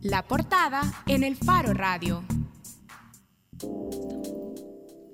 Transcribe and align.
La 0.00 0.22
portada 0.26 0.82
en 1.06 1.24
el 1.24 1.36
Faro 1.36 1.74
Radio. 1.74 2.24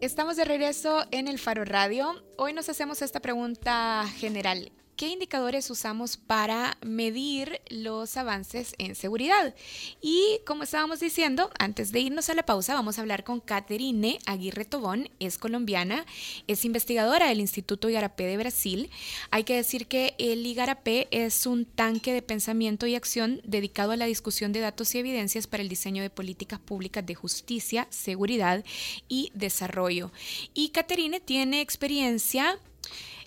Estamos 0.01 0.37
de 0.37 0.45
regreso 0.45 1.07
en 1.11 1.29
el 1.29 1.39
Faro 1.39 1.65
Radio. 1.65 2.13
Hoy 2.37 2.53
nos 2.53 2.69
hacemos 2.69 3.01
esta 3.03 3.21
pregunta 3.21 4.05
general. 4.17 4.71
¿Qué 4.97 5.09
indicadores 5.09 5.71
usamos 5.71 6.17
para 6.17 6.79
medir 6.81 7.61
los 7.69 8.17
avances 8.17 8.77
en 8.79 8.95
seguridad? 8.95 9.53
Y 10.01 10.39
como 10.47 10.63
estábamos 10.63 11.01
diciendo, 11.01 11.51
antes 11.59 11.91
de 11.91 11.99
irnos 11.99 12.31
a 12.31 12.35
la 12.35 12.47
pausa, 12.47 12.75
vamos 12.75 12.97
a 12.97 13.01
hablar 13.01 13.25
con 13.25 13.41
Caterine 13.41 14.21
Aguirre 14.27 14.65
Tobón, 14.65 15.11
es 15.19 15.37
colombiana, 15.37 16.07
es 16.47 16.65
investigadora 16.65 17.27
del 17.27 17.41
Instituto 17.41 17.91
Igarapé 17.91 18.23
de 18.27 18.37
Brasil. 18.37 18.89
Hay 19.33 19.43
que 19.43 19.57
decir 19.57 19.89
que 19.89 20.15
el 20.19 20.47
Igarapé 20.47 21.09
es 21.11 21.45
un 21.47 21.65
tanque 21.65 22.13
de 22.13 22.23
pensamiento 22.23 22.87
y 22.87 22.95
acción 22.95 23.41
dedicado 23.43 23.91
a 23.91 23.97
la 23.97 24.07
discusión 24.07 24.53
de 24.53 24.61
datos 24.61 24.95
y 24.95 24.99
evidencias 24.99 25.49
para 25.49 25.65
el 25.65 25.69
diseño 25.69 26.05
de 26.05 26.11
políticas 26.11 26.61
públicas 26.61 27.05
de 27.05 27.17
justicia, 27.17 27.89
seguridad 27.91 28.65
y 29.09 29.33
desarrollo. 29.35 30.13
Y 30.55 30.69
Caterine 30.69 31.19
tiene 31.19 31.63
experiencia 31.63 32.61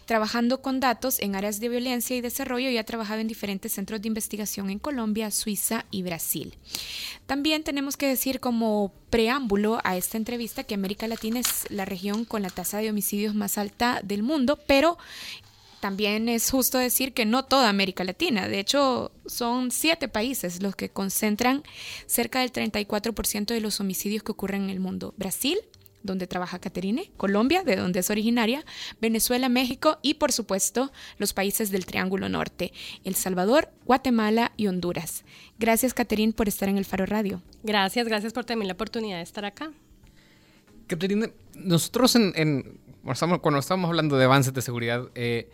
trabajando 0.07 0.61
con 0.61 0.79
datos 0.79 1.19
en 1.19 1.35
áreas 1.35 1.59
de 1.59 1.69
violencia 1.69 2.15
y 2.15 2.21
desarrollo 2.21 2.69
y 2.69 2.77
ha 2.77 2.85
trabajado 2.85 3.19
en 3.19 3.27
diferentes 3.27 3.73
centros 3.73 4.01
de 4.01 4.07
investigación 4.07 4.71
en 4.71 4.79
Colombia, 4.79 5.29
Suiza 5.29 5.85
y 5.91 6.01
Brasil. 6.01 6.55
También 7.27 7.63
tenemos 7.63 7.97
que 7.97 8.07
decir 8.07 8.39
como 8.39 8.93
preámbulo 9.11 9.79
a 9.83 9.97
esta 9.97 10.17
entrevista 10.17 10.63
que 10.63 10.75
América 10.75 11.07
Latina 11.07 11.39
es 11.39 11.69
la 11.69 11.85
región 11.85 12.25
con 12.25 12.41
la 12.41 12.49
tasa 12.49 12.79
de 12.79 12.89
homicidios 12.89 13.35
más 13.35 13.57
alta 13.57 13.99
del 14.01 14.23
mundo, 14.23 14.57
pero 14.65 14.97
también 15.81 16.29
es 16.29 16.49
justo 16.49 16.77
decir 16.77 17.13
que 17.13 17.25
no 17.25 17.45
toda 17.45 17.69
América 17.69 18.03
Latina. 18.03 18.47
De 18.47 18.59
hecho, 18.59 19.11
son 19.25 19.71
siete 19.71 20.07
países 20.07 20.61
los 20.63 20.75
que 20.75 20.89
concentran 20.89 21.63
cerca 22.05 22.39
del 22.39 22.51
34% 22.51 23.47
de 23.47 23.59
los 23.59 23.79
homicidios 23.79 24.23
que 24.23 24.31
ocurren 24.31 24.63
en 24.63 24.69
el 24.69 24.79
mundo. 24.79 25.13
Brasil, 25.17 25.59
donde 26.07 26.25
trabaja 26.25 26.57
Caterine, 26.57 27.11
Colombia, 27.17 27.61
de 27.61 27.75
donde 27.75 27.99
es 27.99 28.09
originaria, 28.09 28.65
Venezuela, 28.99 29.49
México 29.49 29.99
y 30.01 30.15
por 30.15 30.31
supuesto 30.31 30.91
los 31.19 31.33
países 31.33 31.69
del 31.69 31.85
Triángulo 31.85 32.29
Norte, 32.29 32.73
El 33.03 33.13
Salvador, 33.13 33.69
Guatemala 33.85 34.51
y 34.57 34.65
Honduras. 34.65 35.23
Gracias 35.59 35.93
Caterine 35.93 36.33
por 36.33 36.47
estar 36.47 36.67
en 36.69 36.79
el 36.79 36.85
Faro 36.85 37.05
Radio. 37.05 37.43
Gracias, 37.61 38.07
gracias 38.07 38.33
por 38.33 38.45
tener 38.45 38.65
la 38.65 38.73
oportunidad 38.73 39.17
de 39.17 39.23
estar 39.23 39.45
acá. 39.45 39.71
Caterine, 40.87 41.33
nosotros 41.53 42.15
en, 42.15 42.79
cuando 43.41 43.59
estamos 43.59 43.87
hablando 43.87 44.17
de 44.17 44.25
avances 44.25 44.53
de 44.53 44.61
seguridad, 44.61 45.09
eh, 45.15 45.49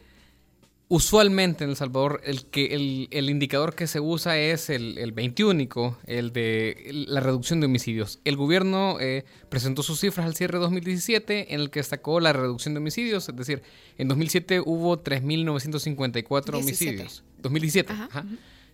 usualmente 0.88 1.64
en 1.64 1.72
El 1.72 1.76
Salvador 1.76 2.22
el, 2.23 2.45
que, 2.45 2.76
el, 3.09 3.30
indicador 3.30 3.73
que 3.76 3.88
se 3.88 4.00
usa 4.00 4.38
es 4.38 4.70
el, 4.70 4.98
el 4.98 5.12
21, 5.12 5.98
el 6.06 6.34
de 6.34 7.06
la 7.08 7.20
reducción 7.20 7.59
de 7.59 7.66
homicidios. 7.66 8.20
El 8.26 8.36
gobierno 8.36 8.98
eh, 9.00 9.26
presentó 9.50 9.84
sus 9.84 10.00
cifras 10.00 10.26
al 10.26 10.36
cierre 10.36 10.58
de 10.58 10.64
2017 10.64 11.54
en 11.54 11.61
el 11.61 11.70
que 11.70 11.80
destacó 11.80 12.20
la 12.20 12.34
reducción 12.34 12.73
de 12.73 12.80
homicidios, 12.80 13.28
es 13.28 13.36
decir, 13.36 13.64
en 13.98 14.08
2007 14.08 14.61
hubo 14.66 15.04
3.954 15.04 16.59
homicidios. 16.59 17.23
2017, 17.39 17.94
ajá. 17.94 18.26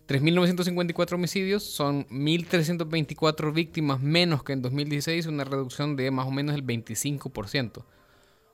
3.954 0.09 1.13
homicidios, 1.13 1.63
son 1.63 2.07
1.324 2.07 3.53
víctimas 3.53 4.01
menos 4.01 4.43
que 4.43 4.53
en 4.53 4.63
2016, 4.63 5.27
una 5.27 5.43
reducción 5.43 5.95
de 5.95 6.09
más 6.09 6.25
o 6.25 6.31
menos 6.31 6.55
el 6.55 6.65
25%. 6.65 7.85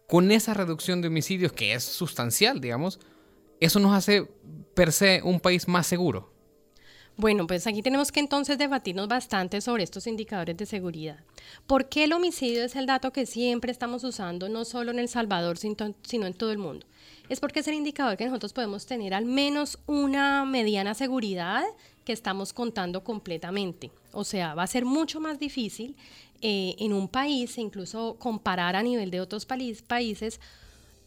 Con 0.06 0.32
esa 0.32 0.54
reducción 0.54 1.02
de 1.02 1.08
homicidios, 1.08 1.54
que 1.54 1.74
es 1.74 1.84
sustancial, 1.86 2.60
digamos, 2.60 3.00
eso 3.60 3.80
nos 3.80 3.94
hace 3.94 4.28
per 4.74 4.92
se 4.92 5.22
un 5.24 5.40
país 5.40 5.68
más 5.68 5.88
seguro. 5.88 6.36
Bueno, 7.18 7.48
pues 7.48 7.66
aquí 7.66 7.82
tenemos 7.82 8.12
que 8.12 8.20
entonces 8.20 8.58
debatirnos 8.58 9.08
bastante 9.08 9.62
sobre 9.62 9.84
estos 9.84 10.06
indicadores 10.06 10.58
de 10.58 10.66
seguridad. 10.66 11.24
¿Por 11.66 11.88
qué 11.88 12.04
el 12.04 12.12
homicidio 12.12 12.66
es 12.66 12.76
el 12.76 12.88
dato 12.88 13.14
que 13.14 13.26
siempre 13.26 13.72
estamos 13.72 14.04
usando, 14.04 14.50
no 14.50 14.66
solo 14.66 14.92
en 14.92 15.00
El 15.00 15.08
Salvador, 15.08 15.58
sino 15.58 16.26
en 16.26 16.34
todo 16.34 16.52
el 16.52 16.58
mundo? 16.58 16.86
Es 17.30 17.40
porque 17.40 17.62
es 17.62 17.68
el 17.70 17.76
indicador 17.76 18.18
que 18.18 18.26
nosotros 18.26 18.52
podemos 18.52 18.86
tener 18.86 19.14
al 19.14 19.26
menos 19.26 19.80
una 19.88 20.44
mediana 20.44 20.94
seguridad 20.94 21.64
que 22.04 22.12
estamos 22.12 22.52
contando 22.52 23.04
completamente. 23.04 23.92
O 24.12 24.26
sea, 24.26 24.54
va 24.54 24.64
a 24.64 24.68
ser 24.68 24.84
mucho 24.84 25.22
más 25.22 25.40
difícil 25.40 25.96
eh, 26.42 26.76
en 26.80 26.92
un 26.92 27.08
país, 27.08 27.58
incluso 27.58 28.18
comparar 28.20 28.76
a 28.76 28.84
nivel 28.84 29.10
de 29.10 29.22
otros 29.22 29.46
países, 29.46 30.42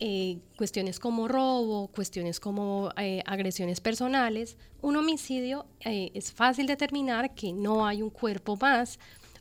eh, 0.00 0.38
cuestiones 0.56 1.00
como 1.00 1.26
robo, 1.26 1.88
cuestiones 1.88 2.38
como 2.38 2.91
eh, 2.97 3.22
agresiones 3.26 3.81
personales, 3.81 4.56
un 4.81 4.97
homicidio 4.97 5.66
eh, 5.81 6.10
es 6.14 6.32
fácil 6.32 6.66
determinar 6.66 7.34
que 7.34 7.53
no 7.53 7.86
hay 7.86 8.03
un 8.03 8.10
cuerpo 8.10 8.56
más 8.56 9.00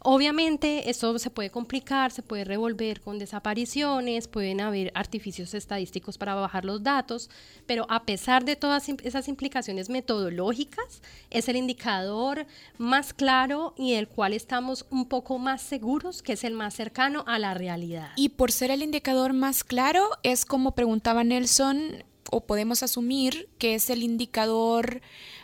Obviamente 0.09 0.89
esto 0.89 1.19
se 1.19 1.29
puede 1.29 1.49
complicar, 1.49 2.13
se 2.13 2.21
puede 2.21 2.45
revolver 2.45 3.01
con 3.01 3.19
desapariciones, 3.19 4.29
pueden 4.29 4.61
haber 4.61 4.89
artificios 4.95 5.53
estadísticos 5.53 6.17
para 6.17 6.33
bajar 6.33 6.63
los 6.63 6.81
datos, 6.81 7.29
pero 7.65 7.85
a 7.89 8.05
pesar 8.05 8.45
de 8.45 8.55
todas 8.55 8.87
esas 8.87 9.27
implicaciones 9.27 9.89
metodológicas, 9.89 11.01
es 11.29 11.49
el 11.49 11.57
indicador 11.57 12.45
más 12.77 13.13
claro 13.13 13.73
y 13.77 13.95
el 13.95 14.07
cual 14.07 14.31
estamos 14.31 14.85
un 14.91 15.09
poco 15.09 15.39
más 15.39 15.61
seguros, 15.61 16.23
que 16.23 16.31
es 16.31 16.45
el 16.45 16.53
más 16.53 16.73
cercano 16.73 17.25
a 17.27 17.37
la 17.37 17.53
realidad. 17.53 18.11
Y 18.15 18.29
por 18.29 18.53
ser 18.53 18.71
el 18.71 18.83
indicador 18.83 19.33
más 19.33 19.65
claro, 19.65 20.07
es 20.23 20.45
como 20.45 20.71
preguntaba 20.71 21.25
Nelson, 21.25 22.05
o 22.31 22.45
podemos 22.45 22.81
asumir 22.81 23.49
que 23.57 23.75
es 23.75 23.89
el 23.89 24.03
indicador 24.03 25.01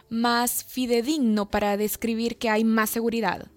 más 0.10 0.64
fidedigno 0.64 1.50
para 1.50 1.76
describir 1.76 2.38
que 2.38 2.50
hay 2.50 2.64
más 2.64 2.90
seguridad 2.92 3.50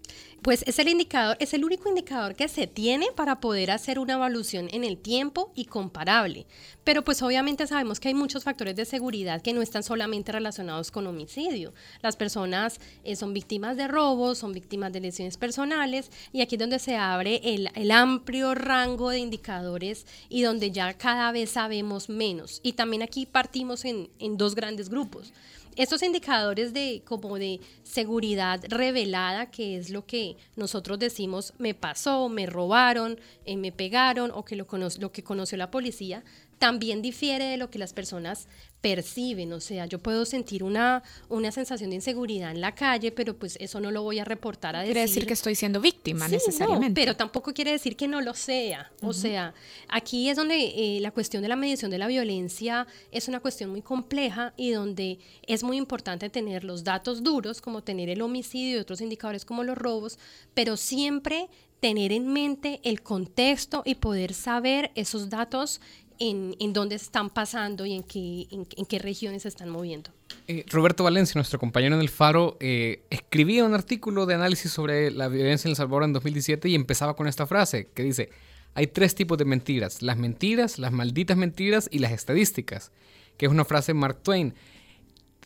pues 0.47 0.63
es 0.69 0.79
el 0.79 0.87
indicador, 0.87 1.37
es 1.41 1.55
el 1.55 1.65
único 1.65 1.89
indicador 1.89 2.37
que 2.37 2.47
se 2.47 2.69
tiene 2.69 3.09
para 3.17 3.41
poder 3.41 3.73
hacer 3.73 3.99
una 3.99 4.13
evaluación 4.13 4.69
en 4.71 4.85
el 4.85 4.97
tiempo 4.97 5.51
y 5.57 5.65
comparable. 5.65 6.47
Pero 6.85 7.03
pues 7.03 7.21
obviamente 7.23 7.67
sabemos 7.67 7.99
que 7.99 8.07
hay 8.07 8.15
muchos 8.15 8.45
factores 8.45 8.77
de 8.77 8.85
seguridad 8.85 9.43
que 9.43 9.53
no 9.53 9.61
están 9.61 9.83
solamente 9.83 10.31
relacionados 10.31 10.93
con 10.93 11.09
homicidio. 11.09 11.75
Las 12.01 12.15
personas 12.15 12.79
eh, 13.03 13.17
son 13.17 13.35
víctimas 13.35 13.77
de 13.77 13.89
robos, 13.89 14.39
son 14.39 14.53
víctimas 14.53 14.93
de 14.93 15.01
lesiones 15.01 15.37
personales 15.37 16.13
y 16.33 16.43
aquí 16.43 16.55
es 16.55 16.61
donde 16.61 16.79
se 16.79 16.95
abre 16.95 17.41
el, 17.43 17.91
amplio 17.91 18.55
rango 18.55 19.11
de 19.11 19.19
indicadores 19.19 20.07
y 20.29 20.43
donde 20.43 20.71
ya 20.71 20.95
cada 20.95 21.33
vez 21.33 21.51
sabemos 21.51 22.09
menos. 22.09 22.61
Y 22.63 22.75
también 22.75 23.03
aquí 23.03 23.27
partimos 23.27 23.85
en, 23.85 24.09
en 24.21 24.37
dos 24.37 24.55
grandes 24.55 24.91
grupos 24.91 25.33
estos 25.77 26.03
indicadores 26.03 26.73
de 26.73 27.03
como 27.05 27.39
de 27.39 27.61
seguridad 27.83 28.65
revelada, 28.69 29.51
que 29.51 29.77
es 29.77 29.91
lo 29.91 30.07
que 30.07 30.37
nosotros 30.57 30.99
decimos 30.99 31.53
me 31.59 31.75
pasó, 31.75 32.29
me 32.29 32.47
robaron, 32.47 33.19
eh, 33.45 33.57
me 33.57 33.73
pegaron 33.73 34.31
o 34.35 34.45
que 34.45 34.57
lo, 34.57 34.67
lo 34.99 35.13
que 35.13 35.23
conoció 35.23 35.59
la 35.59 35.71
policía, 35.71 36.25
también 36.59 37.03
difiere 37.03 37.45
de 37.45 37.57
lo 37.57 37.71
que 37.71 37.79
las 37.79 37.93
personas 37.93 38.49
perciben, 38.81 39.53
o 39.53 39.59
sea, 39.59 39.87
yo 39.87 39.99
puedo 39.99 40.25
sentir 40.25 40.63
una, 40.63 41.03
una 41.29 41.51
sensación 41.51 41.91
de 41.91 41.97
inseguridad 41.97 42.53
en 42.53 42.61
la 42.61 42.75
calle, 42.75 43.11
pero 43.11 43.37
pues 43.37 43.57
eso 43.61 43.81
no 43.81 43.91
lo 43.91 44.03
voy 44.03 44.21
a 44.21 44.25
reportar 44.25 44.77
a 44.77 44.81
decir. 44.81 44.93
Quiere 44.93 45.09
decir 45.09 45.27
que 45.27 45.33
estoy 45.33 45.55
siendo 45.57 45.81
víctima 45.81 46.29
necesariamente. 46.29 47.01
pero 47.01 47.17
tampoco 47.17 47.53
quiere 47.53 47.73
decir 47.73 47.97
que 47.97 48.07
no 48.07 48.21
lo 48.21 48.35
sea. 48.35 48.93
O 49.03 49.13
sea, 49.13 49.55
aquí 49.89 50.29
es 50.29 50.37
donde 50.37 50.57
eh, 50.57 51.01
la 51.01 51.11
cuestión 51.11 51.43
de 51.43 51.49
la 51.49 51.57
medición 51.57 51.91
de 51.91 51.99
la 51.99 52.07
violencia 52.07 52.87
es 53.11 53.27
una 53.27 53.41
cuestión 53.41 53.71
muy 53.71 53.83
compleja 53.83 54.53
y 54.57 54.71
donde 54.71 55.19
es 55.47 55.65
muy 55.65 55.79
importante 55.79 56.31
tener 56.31 56.63
los 56.63 56.85
datos 56.85 57.25
duros, 57.25 57.61
como 57.61 57.83
tener 57.83 58.09
el 58.09 58.23
homicidio 58.23 58.77
y 58.77 58.81
otros 58.81 59.01
indicadores 59.01 59.45
como 59.45 59.65
los 59.65 59.77
robos, 59.77 60.19
pero 60.55 60.77
siempre 60.77 61.49
tener 61.81 62.13
en 62.13 62.33
mente 62.33 62.81
el 62.85 63.03
contexto 63.03 63.83
y 63.85 63.97
poder 63.97 64.33
saber 64.33 64.91
esos 64.95 65.29
datos 65.29 65.81
en, 66.19 66.73
dónde 66.73 66.97
están 66.97 67.31
pasando 67.31 67.87
y 67.87 67.95
en 67.95 68.03
qué, 68.03 68.47
en, 68.51 68.87
qué 68.87 68.99
regiones 68.99 69.43
se 69.43 69.49
están 69.49 69.69
moviendo. 69.71 70.11
Eh, 70.49 70.65
Roberto 70.69 71.05
Valencia, 71.05 71.35
nuestro 71.35 71.59
compañero 71.59 71.95
en 71.95 72.01
el 72.01 72.09
Faro, 72.09 72.57
eh, 72.61 73.03
escribía 73.11 73.65
un 73.65 73.75
artículo 73.75 74.27
de 74.27 74.35
análisis 74.35 74.71
sobre 74.71 75.11
la 75.11 75.29
violencia 75.29 75.69
en 75.69 75.73
El 75.73 75.77
Salvador 75.77 76.05
en 76.05 76.13
2017 76.13 76.69
y 76.69 76.75
empezaba 76.75 77.17
con 77.17 77.27
esta 77.27 77.47
frase 77.47 77.89
que 77.95 78.03
dice, 78.03 78.31
hay 78.75 78.87
tres 78.87 79.15
tipos 79.15 79.39
de 79.39 79.45
mentiras, 79.45 80.03
las 80.03 80.17
mentiras, 80.17 80.79
las 80.79 80.93
malditas 80.93 81.37
mentiras 81.37 81.89
y 81.91 81.99
las 81.99 82.13
estadísticas, 82.13 82.93
que 83.37 83.47
es 83.47 83.53
una 83.53 83.65
frase 83.65 83.93
de 83.93 83.99
Mark 83.99 84.23
Twain. 84.23 84.55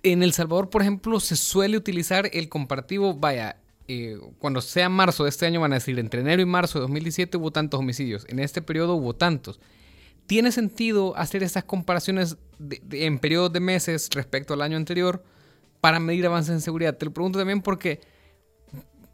En 0.03 0.23
El 0.23 0.33
Salvador, 0.33 0.71
por 0.71 0.83
ejemplo, 0.83 1.21
se 1.21 1.37
suele 1.37 1.77
utilizar 1.77 2.29
el 2.33 2.49
comparativo, 2.49 3.15
vaya, 3.15 3.57
eh, 3.87 4.19
cuando 4.39 4.61
sea 4.61 4.89
marzo 4.89 5.25
de 5.25 5.31
este 5.31 5.47
año 5.47 5.61
van 5.61 5.73
a 5.73 5.77
decir, 5.77 5.99
entre 5.99 6.21
enero 6.21 6.43
y 6.43 6.47
marzo 6.47 6.79
de 6.79 6.83
2017 6.83 7.37
hubo 7.37 7.51
tantos 7.51 7.81
homicidios, 7.81 8.25
en 8.29 8.39
este 8.39 8.63
periodo 8.63 8.95
hubo 8.95 9.15
tantos. 9.15 9.61
¿Tiene 10.31 10.53
sentido 10.53 11.17
hacer 11.17 11.43
estas 11.43 11.65
comparaciones 11.65 12.37
en 12.93 13.19
periodos 13.19 13.53
de 13.53 13.59
meses 13.59 14.09
respecto 14.15 14.55
al 14.55 14.63
año 14.63 14.77
anterior 14.77 15.25
para 15.81 15.99
medir 15.99 16.25
avances 16.25 16.55
en 16.55 16.61
seguridad? 16.61 16.97
Te 16.97 17.05
lo 17.05 17.13
pregunto 17.13 17.41
también 17.41 17.63
porque 17.63 17.99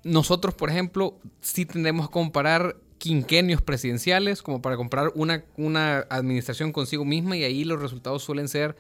nosotros, 0.05 0.55
por 0.55 0.69
ejemplo, 0.69 1.19
sí 1.41 1.65
tendemos 1.65 2.09
a 2.09 2.11
comparar 2.11 2.77
quinquenios 2.99 3.63
presidenciales 3.63 4.43
como 4.43 4.61
para 4.61 4.77
comparar 4.77 5.11
una, 5.15 5.43
una 5.57 6.01
administración 6.11 6.71
consigo 6.71 7.07
misma 7.07 7.35
y 7.35 7.45
ahí 7.45 7.65
los 7.65 7.81
resultados 7.81 8.23
suelen 8.23 8.49
ser 8.49 8.77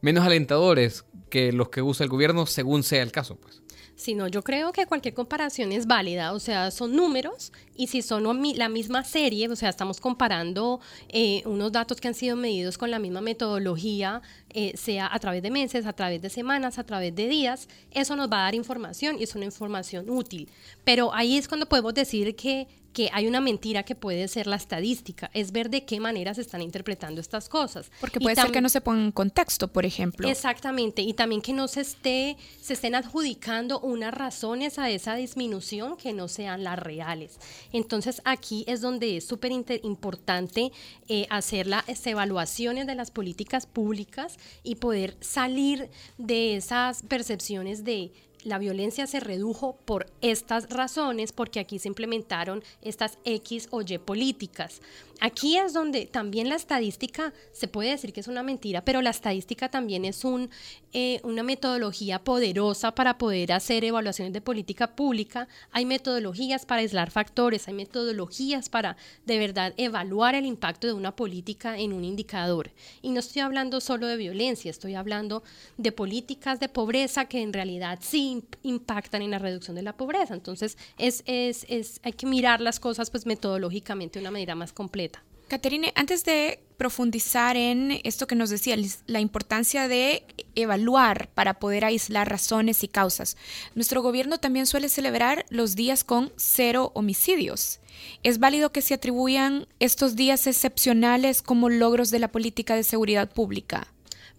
menos 0.00 0.24
alentadores 0.24 1.04
que 1.28 1.50
los 1.50 1.70
que 1.70 1.82
usa 1.82 2.04
el 2.04 2.10
gobierno 2.10 2.46
según 2.46 2.84
sea 2.84 3.02
el 3.02 3.10
caso. 3.10 3.34
Pues. 3.34 3.64
Sino 4.00 4.28
yo 4.28 4.42
creo 4.42 4.72
que 4.72 4.86
cualquier 4.86 5.12
comparación 5.12 5.72
es 5.72 5.86
válida, 5.86 6.32
o 6.32 6.40
sea, 6.40 6.70
son 6.70 6.96
números 6.96 7.52
y 7.76 7.88
si 7.88 8.00
son 8.00 8.24
la 8.56 8.68
misma 8.70 9.04
serie, 9.04 9.48
o 9.48 9.56
sea, 9.56 9.68
estamos 9.68 10.00
comparando 10.00 10.80
eh, 11.08 11.42
unos 11.44 11.70
datos 11.70 12.00
que 12.00 12.08
han 12.08 12.14
sido 12.14 12.34
medidos 12.34 12.78
con 12.78 12.90
la 12.90 12.98
misma 12.98 13.20
metodología, 13.20 14.22
eh, 14.48 14.72
sea 14.76 15.08
a 15.12 15.18
través 15.18 15.42
de 15.42 15.50
meses, 15.50 15.84
a 15.84 15.92
través 15.92 16.22
de 16.22 16.30
semanas, 16.30 16.78
a 16.78 16.84
través 16.84 17.14
de 17.14 17.28
días, 17.28 17.68
eso 17.90 18.16
nos 18.16 18.30
va 18.30 18.40
a 18.40 18.42
dar 18.44 18.54
información 18.54 19.18
y 19.18 19.24
es 19.24 19.34
una 19.34 19.44
información 19.44 20.08
útil. 20.08 20.48
Pero 20.82 21.12
ahí 21.12 21.36
es 21.36 21.46
cuando 21.46 21.66
podemos 21.66 21.92
decir 21.92 22.34
que 22.34 22.68
que 22.92 23.08
hay 23.12 23.26
una 23.26 23.40
mentira 23.40 23.82
que 23.82 23.94
puede 23.94 24.26
ser 24.28 24.46
la 24.46 24.56
estadística, 24.56 25.30
es 25.34 25.52
ver 25.52 25.70
de 25.70 25.84
qué 25.84 26.00
manera 26.00 26.34
se 26.34 26.40
están 26.40 26.62
interpretando 26.62 27.20
estas 27.20 27.48
cosas. 27.48 27.90
Porque 28.00 28.20
puede 28.20 28.36
ser 28.36 28.50
que 28.50 28.60
no 28.60 28.68
se 28.68 28.80
ponga 28.80 29.02
en 29.02 29.12
contexto, 29.12 29.68
por 29.68 29.84
ejemplo. 29.84 30.28
Exactamente, 30.28 31.02
y 31.02 31.14
también 31.14 31.40
que 31.40 31.52
no 31.52 31.68
se 31.68 31.82
esté, 31.82 32.36
se 32.60 32.72
estén 32.72 32.94
adjudicando 32.94 33.80
unas 33.80 34.12
razones 34.12 34.78
a 34.78 34.90
esa 34.90 35.14
disminución 35.14 35.96
que 35.96 36.12
no 36.12 36.28
sean 36.28 36.64
las 36.64 36.78
reales. 36.78 37.38
Entonces 37.72 38.22
aquí 38.24 38.64
es 38.66 38.80
donde 38.80 39.16
es 39.16 39.26
súper 39.26 39.52
importante 39.52 40.72
eh, 41.08 41.26
hacer 41.30 41.66
las 41.66 42.06
evaluaciones 42.06 42.86
de 42.86 42.94
las 42.94 43.10
políticas 43.10 43.66
públicas 43.66 44.36
y 44.62 44.76
poder 44.76 45.16
salir 45.20 45.90
de 46.18 46.56
esas 46.56 47.02
percepciones 47.02 47.84
de 47.84 48.12
la 48.44 48.58
violencia 48.58 49.06
se 49.06 49.20
redujo 49.20 49.76
por 49.84 50.06
estas 50.20 50.68
razones, 50.70 51.32
porque 51.32 51.60
aquí 51.60 51.78
se 51.78 51.88
implementaron 51.88 52.62
estas 52.82 53.18
X 53.24 53.68
o 53.70 53.82
Y 53.82 53.98
políticas. 53.98 54.80
Aquí 55.22 55.58
es 55.58 55.74
donde 55.74 56.06
también 56.06 56.48
la 56.48 56.54
estadística 56.54 57.34
se 57.52 57.68
puede 57.68 57.90
decir 57.90 58.14
que 58.14 58.20
es 58.20 58.28
una 58.28 58.42
mentira, 58.42 58.82
pero 58.82 59.02
la 59.02 59.10
estadística 59.10 59.68
también 59.68 60.06
es 60.06 60.24
un, 60.24 60.48
eh, 60.94 61.20
una 61.24 61.42
metodología 61.42 62.24
poderosa 62.24 62.94
para 62.94 63.18
poder 63.18 63.52
hacer 63.52 63.84
evaluaciones 63.84 64.32
de 64.32 64.40
política 64.40 64.96
pública. 64.96 65.46
Hay 65.72 65.84
metodologías 65.84 66.64
para 66.64 66.80
aislar 66.80 67.10
factores, 67.10 67.68
hay 67.68 67.74
metodologías 67.74 68.70
para 68.70 68.96
de 69.26 69.38
verdad 69.38 69.74
evaluar 69.76 70.34
el 70.34 70.46
impacto 70.46 70.86
de 70.86 70.94
una 70.94 71.14
política 71.14 71.78
en 71.78 71.92
un 71.92 72.04
indicador. 72.04 72.70
Y 73.02 73.10
no 73.10 73.20
estoy 73.20 73.42
hablando 73.42 73.82
solo 73.82 74.06
de 74.06 74.16
violencia, 74.16 74.70
estoy 74.70 74.94
hablando 74.94 75.42
de 75.76 75.92
políticas 75.92 76.60
de 76.60 76.70
pobreza 76.70 77.26
que 77.26 77.42
en 77.42 77.52
realidad 77.52 77.98
sí 78.00 78.29
impactan 78.62 79.22
en 79.22 79.30
la 79.30 79.38
reducción 79.38 79.76
de 79.76 79.82
la 79.82 79.96
pobreza. 79.96 80.34
Entonces 80.34 80.76
es, 80.98 81.22
es, 81.26 81.66
es 81.68 82.00
hay 82.02 82.12
que 82.12 82.26
mirar 82.26 82.60
las 82.60 82.80
cosas 82.80 83.10
pues 83.10 83.26
metodológicamente 83.26 84.18
de 84.18 84.22
una 84.22 84.30
manera 84.30 84.54
más 84.54 84.72
completa. 84.72 85.22
Caterine, 85.50 85.92
antes 85.96 86.24
de 86.24 86.60
profundizar 86.76 87.56
en 87.56 88.00
esto 88.04 88.28
que 88.28 88.36
nos 88.36 88.50
decía, 88.50 88.76
la 89.06 89.18
importancia 89.18 89.88
de 89.88 90.24
evaluar 90.54 91.28
para 91.34 91.54
poder 91.54 91.84
aislar 91.84 92.30
razones 92.30 92.84
y 92.84 92.88
causas, 92.88 93.36
nuestro 93.74 94.00
gobierno 94.00 94.38
también 94.38 94.66
suele 94.66 94.88
celebrar 94.88 95.44
los 95.50 95.74
días 95.74 96.04
con 96.04 96.32
cero 96.36 96.92
homicidios. 96.94 97.80
¿Es 98.22 98.38
válido 98.38 98.70
que 98.70 98.80
se 98.80 98.94
atribuyan 98.94 99.66
estos 99.80 100.14
días 100.14 100.46
excepcionales 100.46 101.42
como 101.42 101.68
logros 101.68 102.10
de 102.10 102.20
la 102.20 102.28
política 102.28 102.76
de 102.76 102.84
seguridad 102.84 103.28
pública? 103.28 103.88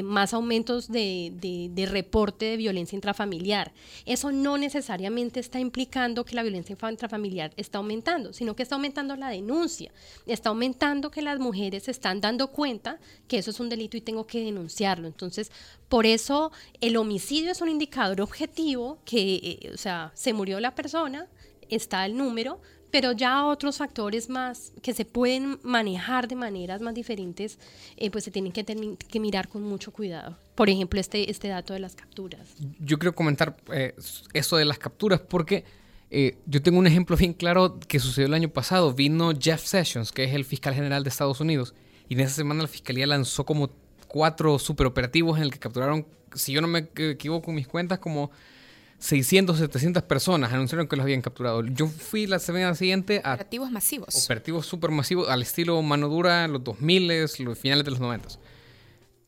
más 0.04 0.34
aumentos 0.34 0.88
de, 0.88 1.32
de, 1.34 1.68
de 1.72 1.86
reporte 1.86 2.46
de 2.46 2.56
violencia 2.56 2.96
intrafamiliar. 2.96 3.72
Eso 4.06 4.32
no 4.32 4.58
necesariamente 4.58 5.40
está 5.40 5.60
implicando 5.60 6.24
que 6.24 6.34
la 6.34 6.42
violencia 6.42 6.76
intrafamiliar 6.90 7.52
está 7.56 7.78
aumentando, 7.78 8.32
sino 8.32 8.56
que 8.56 8.62
está 8.62 8.74
aumentando 8.74 9.16
la 9.16 9.28
denuncia, 9.28 9.92
está 10.26 10.48
aumentando 10.48 11.10
que 11.10 11.22
las 11.22 11.38
mujeres 11.38 11.84
se 11.84 11.90
están 11.90 12.20
dando 12.20 12.48
cuenta 12.48 12.98
que 13.28 13.38
eso 13.38 13.51
es 13.52 13.60
un 13.60 13.68
delito 13.68 13.96
y 13.96 14.00
tengo 14.00 14.26
que 14.26 14.44
denunciarlo. 14.44 15.06
Entonces, 15.06 15.50
por 15.88 16.06
eso 16.06 16.52
el 16.80 16.96
homicidio 16.96 17.52
es 17.52 17.60
un 17.60 17.68
indicador 17.68 18.20
objetivo 18.20 18.98
que, 19.04 19.34
eh, 19.62 19.70
o 19.72 19.76
sea, 19.76 20.10
se 20.14 20.32
murió 20.32 20.58
la 20.58 20.74
persona, 20.74 21.28
está 21.68 22.04
el 22.06 22.16
número, 22.16 22.60
pero 22.90 23.12
ya 23.12 23.46
otros 23.46 23.78
factores 23.78 24.28
más 24.28 24.72
que 24.82 24.92
se 24.92 25.04
pueden 25.04 25.58
manejar 25.62 26.28
de 26.28 26.34
maneras 26.34 26.80
más 26.82 26.94
diferentes, 26.94 27.58
eh, 27.96 28.10
pues 28.10 28.24
se 28.24 28.30
tienen 28.30 28.52
que, 28.52 28.64
que, 28.64 29.20
mirar 29.20 29.48
con 29.48 29.62
mucho 29.62 29.92
cuidado. 29.92 30.36
Por 30.54 30.68
ejemplo, 30.68 31.00
este, 31.00 31.30
este 31.30 31.48
dato 31.48 31.72
de 31.72 31.78
las 31.78 31.94
capturas. 31.94 32.54
Yo 32.80 32.98
quiero 32.98 33.14
comentar 33.14 33.56
eh, 33.72 33.94
eso 34.34 34.56
de 34.56 34.64
las 34.64 34.78
capturas 34.78 35.20
porque 35.20 35.64
yo 36.44 36.60
tengo 36.60 36.78
un 36.78 36.86
ejemplo 36.86 37.16
bien 37.16 37.32
claro 37.32 37.80
que 37.88 37.98
sucedió 37.98 38.26
el 38.26 38.34
año 38.34 38.50
pasado. 38.50 38.92
Vino 38.92 39.32
Jeff 39.38 39.64
Sessions, 39.64 40.12
que 40.12 40.24
es 40.24 40.34
el 40.34 40.44
fiscal 40.44 40.74
general 40.74 41.04
de 41.04 41.08
Estados 41.08 41.40
Unidos, 41.40 41.74
y 42.12 42.14
en 42.14 42.20
esa 42.20 42.34
semana 42.34 42.60
la 42.60 42.68
fiscalía 42.68 43.06
lanzó 43.06 43.46
como 43.46 43.70
cuatro 44.06 44.58
superoperativos 44.58 45.38
en 45.38 45.44
el 45.44 45.50
que 45.50 45.58
capturaron, 45.58 46.06
si 46.34 46.52
yo 46.52 46.60
no 46.60 46.68
me 46.68 46.80
equivoco 46.94 47.50
en 47.50 47.54
mis 47.54 47.66
cuentas, 47.66 48.00
como 48.00 48.30
600, 48.98 49.56
700 49.56 50.02
personas 50.02 50.52
anunciaron 50.52 50.86
que 50.86 50.94
los 50.94 51.04
habían 51.04 51.22
capturado. 51.22 51.64
Yo 51.64 51.86
fui 51.88 52.26
la 52.26 52.38
semana 52.38 52.74
siguiente 52.74 53.22
a... 53.24 53.32
Operativos 53.32 53.70
masivos. 53.70 54.24
Operativos 54.26 54.66
supermasivos 54.66 55.26
al 55.30 55.40
estilo 55.40 55.80
mano 55.80 56.10
dura, 56.10 56.46
los 56.48 56.62
2000, 56.62 57.22
los 57.38 57.58
finales 57.58 57.82
de 57.82 57.90
los 57.90 58.00
90. 58.00 58.28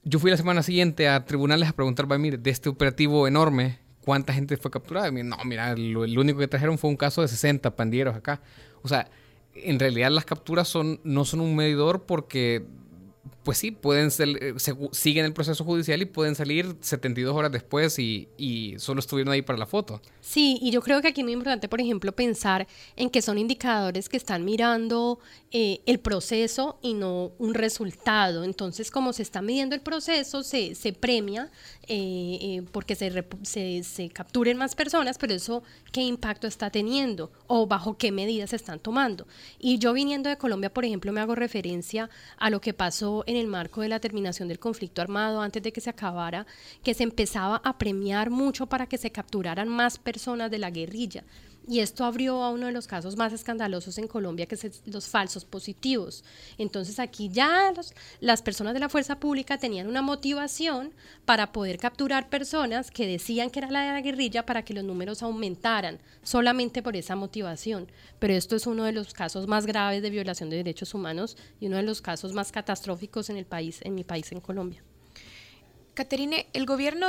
Yo 0.02 0.18
fui 0.18 0.30
la 0.30 0.36
semana 0.36 0.62
siguiente 0.62 1.08
a 1.08 1.24
tribunales 1.24 1.70
a 1.70 1.72
preguntar, 1.72 2.06
mire, 2.18 2.36
de 2.36 2.50
este 2.50 2.68
operativo 2.68 3.26
enorme, 3.26 3.78
¿cuánta 4.02 4.34
gente 4.34 4.58
fue 4.58 4.70
capturada? 4.70 5.10
no, 5.10 5.38
mira, 5.46 5.74
lo, 5.74 6.04
el 6.04 6.18
único 6.18 6.38
que 6.38 6.48
trajeron 6.48 6.76
fue 6.76 6.90
un 6.90 6.98
caso 6.98 7.22
de 7.22 7.28
60 7.28 7.74
pandilleros 7.76 8.14
acá. 8.14 8.42
O 8.82 8.88
sea, 8.88 9.08
en 9.54 9.78
realidad 9.78 10.10
las 10.10 10.24
capturas 10.24 10.68
son, 10.68 11.00
no 11.04 11.24
son 11.24 11.40
un 11.40 11.56
medidor 11.56 12.02
porque 12.02 12.66
pues 13.44 13.58
sí, 13.58 13.70
pueden 13.70 14.10
ser, 14.10 14.28
eh, 14.42 14.54
siguen 14.92 15.26
el 15.26 15.34
proceso 15.34 15.64
judicial 15.64 16.00
y 16.00 16.06
pueden 16.06 16.34
salir 16.34 16.74
72 16.80 17.36
horas 17.36 17.52
después 17.52 17.98
y, 17.98 18.28
y, 18.38 18.74
solo 18.78 19.00
estuvieron 19.00 19.32
ahí 19.32 19.42
para 19.42 19.58
la 19.58 19.66
foto. 19.66 20.00
Sí, 20.20 20.58
y 20.62 20.70
yo 20.70 20.80
creo 20.80 21.02
que 21.02 21.08
aquí 21.08 21.20
es 21.20 21.24
muy 21.24 21.34
importante, 21.34 21.68
por 21.68 21.80
ejemplo, 21.80 22.12
pensar 22.12 22.66
en 22.96 23.10
que 23.10 23.20
son 23.20 23.36
indicadores 23.36 24.08
que 24.08 24.16
están 24.16 24.44
mirando 24.46 25.18
eh, 25.52 25.82
el 25.84 26.00
proceso 26.00 26.78
y 26.80 26.94
no 26.94 27.32
un 27.38 27.52
resultado. 27.52 28.44
Entonces, 28.44 28.90
como 28.90 29.12
se 29.12 29.22
está 29.22 29.42
midiendo 29.42 29.74
el 29.74 29.82
proceso, 29.82 30.42
se, 30.42 30.74
se 30.74 30.94
premia 30.94 31.50
eh, 31.86 32.62
porque 32.72 32.94
se, 32.94 33.24
se, 33.42 33.82
se 33.84 34.08
capturen 34.08 34.56
más 34.56 34.74
personas, 34.74 35.18
pero 35.18 35.34
eso, 35.34 35.62
¿qué 35.92 36.00
impacto 36.00 36.46
está 36.46 36.70
teniendo? 36.70 37.30
¿O 37.46 37.66
bajo 37.66 37.98
qué 37.98 38.10
medidas 38.10 38.50
se 38.50 38.56
están 38.56 38.80
tomando? 38.80 39.26
Y 39.58 39.78
yo 39.78 39.92
viniendo 39.92 40.30
de 40.30 40.38
Colombia, 40.38 40.72
por 40.72 40.86
ejemplo, 40.86 41.12
me 41.12 41.20
hago 41.20 41.34
referencia 41.34 42.08
a 42.38 42.48
lo 42.48 42.62
que 42.62 42.72
pasó 42.72 43.22
en 43.34 43.40
el 43.40 43.46
marco 43.48 43.80
de 43.80 43.88
la 43.88 44.00
terminación 44.00 44.48
del 44.48 44.58
conflicto 44.58 45.02
armado, 45.02 45.40
antes 45.40 45.62
de 45.62 45.72
que 45.72 45.80
se 45.80 45.90
acabara, 45.90 46.46
que 46.82 46.94
se 46.94 47.02
empezaba 47.02 47.60
a 47.64 47.78
premiar 47.78 48.30
mucho 48.30 48.66
para 48.66 48.86
que 48.86 48.98
se 48.98 49.10
capturaran 49.10 49.68
más 49.68 49.98
personas 49.98 50.50
de 50.50 50.58
la 50.58 50.70
guerrilla. 50.70 51.24
Y 51.66 51.80
esto 51.80 52.04
abrió 52.04 52.42
a 52.42 52.50
uno 52.50 52.66
de 52.66 52.72
los 52.72 52.86
casos 52.86 53.16
más 53.16 53.32
escandalosos 53.32 53.96
en 53.96 54.06
Colombia, 54.06 54.44
que 54.44 54.54
es 54.54 54.82
los 54.84 55.08
falsos 55.08 55.46
positivos. 55.46 56.22
Entonces 56.58 56.98
aquí 56.98 57.30
ya 57.30 57.72
las 58.20 58.42
personas 58.42 58.74
de 58.74 58.80
la 58.80 58.90
fuerza 58.90 59.18
pública 59.18 59.56
tenían 59.56 59.88
una 59.88 60.02
motivación 60.02 60.92
para 61.24 61.52
poder 61.52 61.78
capturar 61.78 62.28
personas 62.28 62.90
que 62.90 63.06
decían 63.06 63.48
que 63.48 63.60
era 63.60 63.70
la 63.70 63.80
de 63.80 63.92
la 63.92 64.02
guerrilla 64.02 64.44
para 64.44 64.62
que 64.62 64.74
los 64.74 64.84
números 64.84 65.22
aumentaran, 65.22 66.00
solamente 66.22 66.82
por 66.82 66.96
esa 66.96 67.16
motivación. 67.16 67.90
Pero 68.18 68.34
esto 68.34 68.56
es 68.56 68.66
uno 68.66 68.84
de 68.84 68.92
los 68.92 69.14
casos 69.14 69.46
más 69.46 69.64
graves 69.64 70.02
de 70.02 70.10
violación 70.10 70.50
de 70.50 70.56
derechos 70.56 70.92
humanos 70.92 71.38
y 71.60 71.68
uno 71.68 71.76
de 71.76 71.82
los 71.82 72.02
casos 72.02 72.34
más 72.34 72.52
catastróficos 72.52 73.30
en 73.30 73.38
el 73.38 73.46
país, 73.46 73.80
en 73.82 73.94
mi 73.94 74.04
país, 74.04 74.30
en 74.32 74.40
Colombia. 74.40 74.82
Caterine, 75.94 76.48
el 76.52 76.66
gobierno 76.66 77.06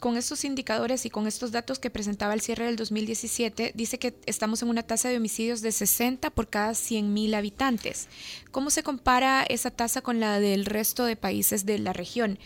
con 0.00 0.16
estos 0.16 0.44
indicadores 0.44 1.06
y 1.06 1.10
con 1.10 1.26
estos 1.26 1.52
datos 1.52 1.78
que 1.78 1.90
presentaba 1.90 2.34
el 2.34 2.40
cierre 2.40 2.66
del 2.66 2.76
2017, 2.76 3.72
dice 3.74 3.98
que 3.98 4.14
estamos 4.26 4.62
en 4.62 4.68
una 4.68 4.82
tasa 4.82 5.08
de 5.08 5.16
homicidios 5.16 5.62
de 5.62 5.72
60 5.72 6.30
por 6.30 6.48
cada 6.48 6.72
100.000 6.72 7.34
habitantes. 7.34 8.08
¿Cómo 8.50 8.70
se 8.70 8.82
compara 8.82 9.44
esa 9.48 9.70
tasa 9.70 10.02
con 10.02 10.20
la 10.20 10.40
del 10.40 10.66
resto 10.66 11.04
de 11.04 11.16
países 11.16 11.64
de 11.64 11.78
la 11.78 11.92
región? 11.92 12.38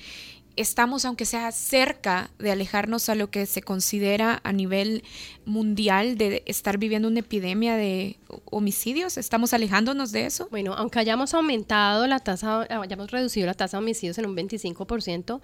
estamos, 0.59 1.05
aunque 1.05 1.25
sea 1.25 1.53
cerca 1.53 2.31
de 2.39 2.51
alejarnos 2.51 3.09
a 3.09 3.15
lo 3.15 3.31
que 3.31 3.47
se 3.47 3.63
considera 3.63 4.41
a 4.43 4.53
nivel 4.53 5.05
mundial 5.45 6.19
de 6.19 6.43
estar 6.47 6.79
viviendo 6.79 7.07
una 7.07 7.21
epidemia 7.21 7.77
de 7.77 8.19
homicidios? 8.45 9.17
¿Estamos 9.19 9.55
alejándonos 9.55 10.11
de 10.11 10.27
eso? 10.27 10.49
Bueno, 10.51 10.75
aunque 10.75 10.99
hayamos 10.99 11.33
aumentado 11.33 12.07
la 12.09 12.19
tasa, 12.19 12.63
hayamos 12.63 13.11
reducido 13.13 13.47
la 13.47 13.55
tasa 13.55 13.77
de 13.77 13.85
homicidios 13.85 14.19
en 14.19 14.27
un 14.27 14.37
25%, 14.37 15.41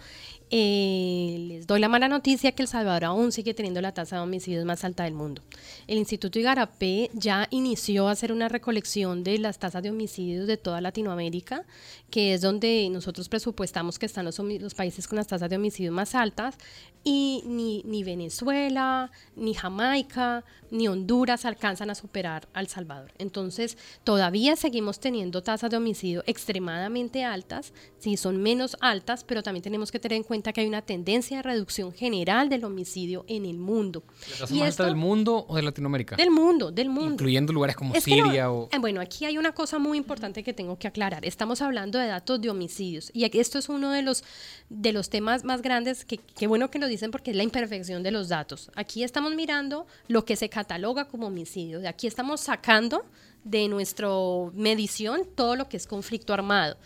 eh, 0.51 1.47
les 1.49 1.67
doy 1.67 1.81
la 1.81 1.89
mala 1.89 2.09
noticia 2.09 2.53
que 2.53 2.63
El 2.63 2.69
Salvador 2.69 3.05
aún 3.05 3.33
sigue 3.33 3.55
teniendo 3.55 3.81
la 3.81 3.93
tasa 3.93 4.17
de 4.17 4.23
homicidios 4.23 4.65
más 4.65 4.85
alta 4.85 5.05
del 5.05 5.15
mundo. 5.15 5.43
El 5.87 5.99
Instituto 5.99 6.39
Igarapé 6.39 7.11
ya 7.15 7.49
inició 7.51 8.09
a 8.09 8.13
hacer 8.13 8.33
una 8.33 8.49
recolección 8.49 9.25
de 9.25 9.39
las 9.39 9.59
tasas 9.59 9.83
de 9.83 9.91
homicidios 9.91 10.47
de 10.47 10.57
toda 10.57 10.81
Latinoamérica, 10.81 11.65
que 12.11 12.35
es 12.35 12.43
donde 12.43 12.89
nosotros 12.91 13.29
presupuestamos 13.29 13.99
que 13.99 14.07
están 14.07 14.25
los, 14.25 14.39
países 14.75 15.09
con 15.09 15.17
las 15.17 15.27
tasas 15.27 15.51
de 15.51 15.57
homicidio 15.57 15.93
más 15.93 16.15
altas 16.15 16.57
y 17.03 17.43
ni, 17.47 17.83
ni 17.85 18.05
Venezuela, 18.05 19.11
ni 19.37 19.55
Jamaica, 19.55 20.45
ni 20.71 20.89
Honduras 20.89 21.45
alcanzan 21.45 21.91
a 21.91 21.95
superar 21.95 22.49
al 22.53 22.69
Salvador. 22.69 23.13
Entonces, 23.19 23.79
todavía 24.05 24.57
seguimos 24.57 25.01
teniendo 25.01 25.43
tasas 25.43 25.71
de 25.71 25.77
homicidio 25.77 26.23
extremadamente 26.27 27.25
altas, 27.25 27.73
sí 27.99 28.17
son 28.17 28.43
menos 28.43 28.77
altas, 28.81 29.25
pero 29.25 29.43
también 29.43 29.63
tenemos 29.63 29.91
que 29.91 30.01
tener 30.01 30.17
en 30.17 30.25
cuenta 30.25 30.44
que 30.53 30.61
hay 30.61 30.67
una 30.67 30.83
tendencia 30.83 31.39
de 31.39 31.43
reducción 31.43 31.93
general 31.93 32.49
del 32.49 32.65
homicidio 32.65 33.25
en 33.29 33.47
el 33.47 33.59
mundo. 33.59 34.03
¿La 34.31 34.39
tasa 34.39 34.55
más 34.55 34.69
alta 34.69 34.85
del 34.87 34.97
mundo 34.97 35.47
o 35.49 35.57
de 35.57 35.63
Latinoamérica? 35.63 36.17
Del 36.17 36.31
mundo, 36.31 36.71
del 36.71 36.89
mundo. 36.89 37.13
Incluyendo 37.13 37.53
lugares 37.53 37.77
como 37.77 37.95
Siria 37.95 38.51
o... 38.51 38.69
Eh, 38.73 38.79
bueno, 38.79 39.01
aquí 39.01 39.25
hay 39.25 39.39
una 39.39 39.53
cosa 39.53 39.79
muy 39.79 39.99
importante 39.99 40.43
que 40.43 40.53
tengo 40.53 40.79
que 40.79 40.89
aclarar. 40.89 41.25
Estamos 41.25 41.63
hablando 41.63 41.99
de 41.99 42.07
datos 42.07 42.41
de 42.41 42.51
homicidios 42.51 43.11
y 43.13 43.25
esto 43.39 43.59
es 43.59 43.69
uno 43.69 43.91
de 43.91 44.03
los, 44.03 44.25
de 44.69 44.93
los 44.93 45.11
temas 45.11 45.45
más 45.45 45.63
grandes 45.63 46.05
que, 46.05 46.19
qué 46.19 46.47
bueno 46.47 46.71
que 46.71 46.79
lo 46.79 46.87
dicen 46.87 47.11
porque 47.11 47.31
es 47.31 47.37
la 47.37 47.43
imperfección 47.43 48.03
de 48.03 48.11
los 48.11 48.29
datos. 48.29 48.71
Aquí 48.75 49.03
estamos 49.03 49.35
mirando 49.35 49.87
lo 50.09 50.25
que 50.25 50.37
se 50.37 50.49
cataloga 50.49 51.07
como 51.07 51.29
homicidio. 51.29 51.81
De 51.81 51.89
aquí 51.89 52.07
estamos 52.07 52.41
sacando 52.41 53.05
de 53.45 53.69
nuestra 53.69 54.09
medición 54.55 55.23
todo 55.35 55.55
lo 55.55 55.69
que 55.69 55.77
es 55.77 55.87
conflicto 55.87 56.33
armado. 56.33 56.77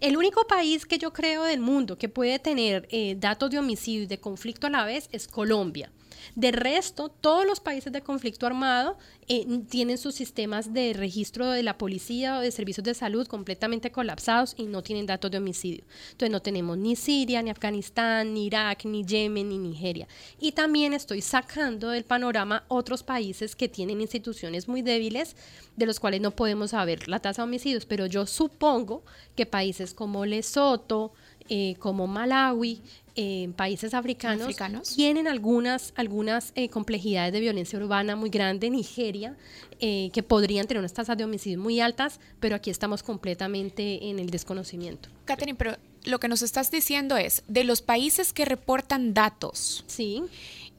El 0.00 0.16
único 0.16 0.46
país 0.46 0.86
que 0.86 0.98
yo 0.98 1.12
creo 1.12 1.42
del 1.42 1.60
mundo 1.60 1.98
que 1.98 2.08
puede 2.08 2.38
tener 2.38 2.88
eh, 2.90 3.16
datos 3.18 3.50
de 3.50 3.58
homicidio 3.58 4.02
y 4.02 4.06
de 4.06 4.18
conflicto 4.18 4.68
a 4.68 4.70
la 4.70 4.84
vez 4.84 5.08
es 5.12 5.28
Colombia. 5.28 5.90
De 6.34 6.52
resto, 6.52 7.08
todos 7.08 7.46
los 7.46 7.60
países 7.60 7.92
de 7.92 8.02
conflicto 8.02 8.46
armado 8.46 8.96
eh, 9.28 9.46
tienen 9.68 9.98
sus 9.98 10.14
sistemas 10.14 10.72
de 10.72 10.92
registro 10.92 11.50
de 11.50 11.62
la 11.62 11.78
policía 11.78 12.38
o 12.38 12.40
de 12.40 12.50
servicios 12.50 12.84
de 12.84 12.94
salud 12.94 13.26
completamente 13.26 13.90
colapsados 13.90 14.54
y 14.56 14.64
no 14.64 14.82
tienen 14.82 15.06
datos 15.06 15.30
de 15.30 15.38
homicidio. 15.38 15.84
Entonces 16.12 16.30
no 16.30 16.42
tenemos 16.42 16.78
ni 16.78 16.96
Siria, 16.96 17.42
ni 17.42 17.50
Afganistán, 17.50 18.34
ni 18.34 18.46
Irak, 18.46 18.84
ni 18.84 19.04
Yemen, 19.04 19.48
ni 19.48 19.58
Nigeria. 19.58 20.08
Y 20.38 20.52
también 20.52 20.92
estoy 20.92 21.20
sacando 21.20 21.90
del 21.90 22.04
panorama 22.04 22.64
otros 22.68 23.02
países 23.02 23.56
que 23.56 23.68
tienen 23.68 24.00
instituciones 24.00 24.68
muy 24.68 24.82
débiles, 24.82 25.36
de 25.76 25.86
los 25.86 25.98
cuales 26.00 26.20
no 26.20 26.30
podemos 26.30 26.70
saber 26.70 27.08
la 27.08 27.20
tasa 27.20 27.42
de 27.42 27.48
homicidios, 27.48 27.86
pero 27.86 28.06
yo 28.06 28.26
supongo 28.26 29.02
que 29.34 29.46
países 29.46 29.94
como 29.94 30.26
Lesoto, 30.26 31.12
eh, 31.48 31.76
como 31.78 32.06
Malawi, 32.06 32.80
en 33.16 33.52
países 33.52 33.94
africanos, 33.94 34.56
tienen 34.96 35.28
algunas, 35.28 35.92
algunas 35.94 36.52
eh, 36.56 36.68
complejidades 36.68 37.32
de 37.32 37.40
violencia 37.40 37.78
urbana 37.78 38.16
muy 38.16 38.28
grande, 38.28 38.70
Nigeria, 38.70 39.36
eh, 39.78 40.10
que 40.12 40.22
podrían 40.22 40.66
tener 40.66 40.80
unas 40.80 40.94
tasas 40.94 41.16
de 41.16 41.24
homicidio 41.24 41.58
muy 41.58 41.80
altas, 41.80 42.18
pero 42.40 42.56
aquí 42.56 42.70
estamos 42.70 43.02
completamente 43.02 44.08
en 44.08 44.18
el 44.18 44.30
desconocimiento. 44.30 45.08
Catherine, 45.26 45.56
pero 45.56 45.76
lo 46.04 46.18
que 46.18 46.28
nos 46.28 46.42
estás 46.42 46.70
diciendo 46.70 47.16
es, 47.16 47.44
de 47.46 47.64
los 47.64 47.82
países 47.82 48.32
que 48.32 48.44
reportan 48.44 49.14
datos, 49.14 49.84
sí. 49.86 50.22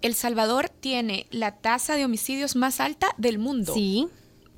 El 0.02 0.14
Salvador 0.14 0.70
tiene 0.70 1.26
la 1.32 1.52
tasa 1.56 1.96
de 1.96 2.06
homicidios 2.06 2.56
más 2.56 2.80
alta 2.80 3.08
del 3.18 3.40
mundo. 3.40 3.74
Sí 3.74 4.08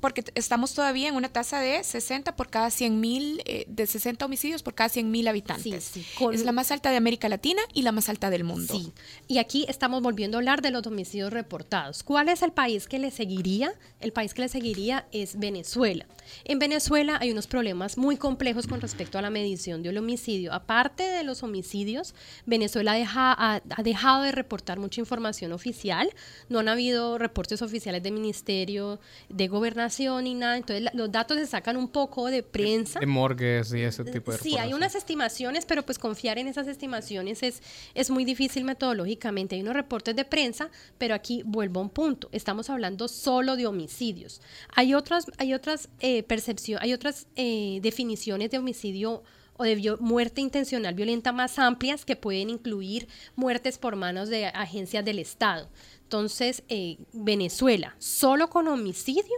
porque 0.00 0.24
estamos 0.34 0.74
todavía 0.74 1.08
en 1.08 1.14
una 1.14 1.28
tasa 1.28 1.60
de 1.60 1.82
60 1.82 2.36
por 2.36 2.48
cada 2.48 2.70
100 2.70 3.00
mil, 3.00 3.42
eh, 3.44 3.64
de 3.68 3.86
60 3.86 4.24
homicidios 4.24 4.62
por 4.62 4.74
cada 4.74 4.88
100 4.88 5.10
mil 5.10 5.26
habitantes. 5.28 5.92
Es 6.32 6.44
la 6.44 6.52
más 6.52 6.70
alta 6.70 6.90
de 6.90 6.96
América 6.96 7.28
Latina 7.28 7.62
y 7.74 7.82
la 7.82 7.92
más 7.92 8.08
alta 8.08 8.30
del 8.30 8.44
mundo. 8.44 8.74
Sí, 8.74 8.92
y 9.26 9.38
aquí 9.38 9.66
estamos 9.68 10.02
volviendo 10.02 10.36
a 10.36 10.40
hablar 10.40 10.62
de 10.62 10.70
los 10.70 10.86
homicidios 10.86 11.32
reportados. 11.32 12.02
¿Cuál 12.02 12.28
es 12.28 12.42
el 12.42 12.52
país 12.52 12.86
que 12.86 12.98
le 12.98 13.10
seguiría? 13.10 13.72
El 14.00 14.12
país 14.12 14.34
que 14.34 14.42
le 14.42 14.48
seguiría 14.48 15.06
es 15.12 15.38
Venezuela. 15.38 16.06
En 16.44 16.58
Venezuela 16.58 17.18
hay 17.20 17.32
unos 17.32 17.46
problemas 17.46 17.96
muy 17.96 18.16
complejos 18.16 18.66
con 18.66 18.80
respecto 18.80 19.18
a 19.18 19.22
la 19.22 19.30
medición 19.30 19.82
del 19.82 19.98
homicidio. 19.98 20.52
Aparte 20.52 21.02
de 21.02 21.24
los 21.24 21.42
homicidios, 21.42 22.14
Venezuela 22.46 22.94
ha, 22.94 23.60
ha 23.70 23.82
dejado 23.82 24.22
de 24.22 24.32
reportar 24.32 24.78
mucha 24.78 25.00
información 25.00 25.52
oficial. 25.52 26.10
No 26.48 26.58
han 26.58 26.68
habido 26.68 27.18
reportes 27.18 27.62
oficiales 27.62 28.02
del 28.02 28.12
Ministerio 28.12 29.00
de 29.28 29.48
Gobernación 29.48 29.87
ni 30.22 30.34
nada. 30.34 30.56
Entonces 30.56 30.88
los 30.94 31.10
datos 31.10 31.38
se 31.38 31.46
sacan 31.46 31.76
un 31.76 31.88
poco 31.88 32.26
de 32.28 32.42
prensa. 32.42 33.00
De 33.00 33.06
morgues 33.06 33.72
y 33.72 33.82
ese 33.82 34.04
tipo 34.04 34.32
de 34.32 34.38
Sí, 34.38 34.56
hay 34.56 34.74
unas 34.74 34.94
estimaciones, 34.94 35.64
pero 35.64 35.84
pues 35.84 35.98
confiar 35.98 36.38
en 36.38 36.48
esas 36.48 36.66
estimaciones 36.66 37.42
es, 37.42 37.62
es 37.94 38.10
muy 38.10 38.24
difícil 38.24 38.64
metodológicamente. 38.64 39.56
Hay 39.56 39.62
unos 39.62 39.74
reportes 39.74 40.14
de 40.14 40.24
prensa, 40.24 40.70
pero 40.98 41.14
aquí 41.14 41.42
vuelvo 41.44 41.80
a 41.80 41.82
un 41.84 41.90
punto. 41.90 42.28
Estamos 42.32 42.70
hablando 42.70 43.08
solo 43.08 43.56
de 43.56 43.66
homicidios. 43.66 44.40
Hay 44.74 44.94
otras, 44.94 45.26
hay 45.38 45.54
otras 45.54 45.88
eh, 46.00 46.22
percepciones, 46.22 46.82
hay 46.82 46.92
otras 46.92 47.26
eh, 47.36 47.80
definiciones 47.82 48.50
de 48.50 48.58
homicidio 48.58 49.22
o 49.58 49.64
de 49.64 49.96
muerte 50.00 50.40
intencional 50.40 50.94
violenta 50.94 51.32
más 51.32 51.58
amplias 51.58 52.04
que 52.04 52.16
pueden 52.16 52.48
incluir 52.48 53.08
muertes 53.34 53.76
por 53.76 53.96
manos 53.96 54.28
de 54.28 54.46
agencias 54.46 55.04
del 55.04 55.18
Estado. 55.18 55.68
Entonces, 56.04 56.62
eh, 56.68 56.96
Venezuela, 57.12 57.94
solo 57.98 58.48
con 58.48 58.68
homicidio, 58.68 59.34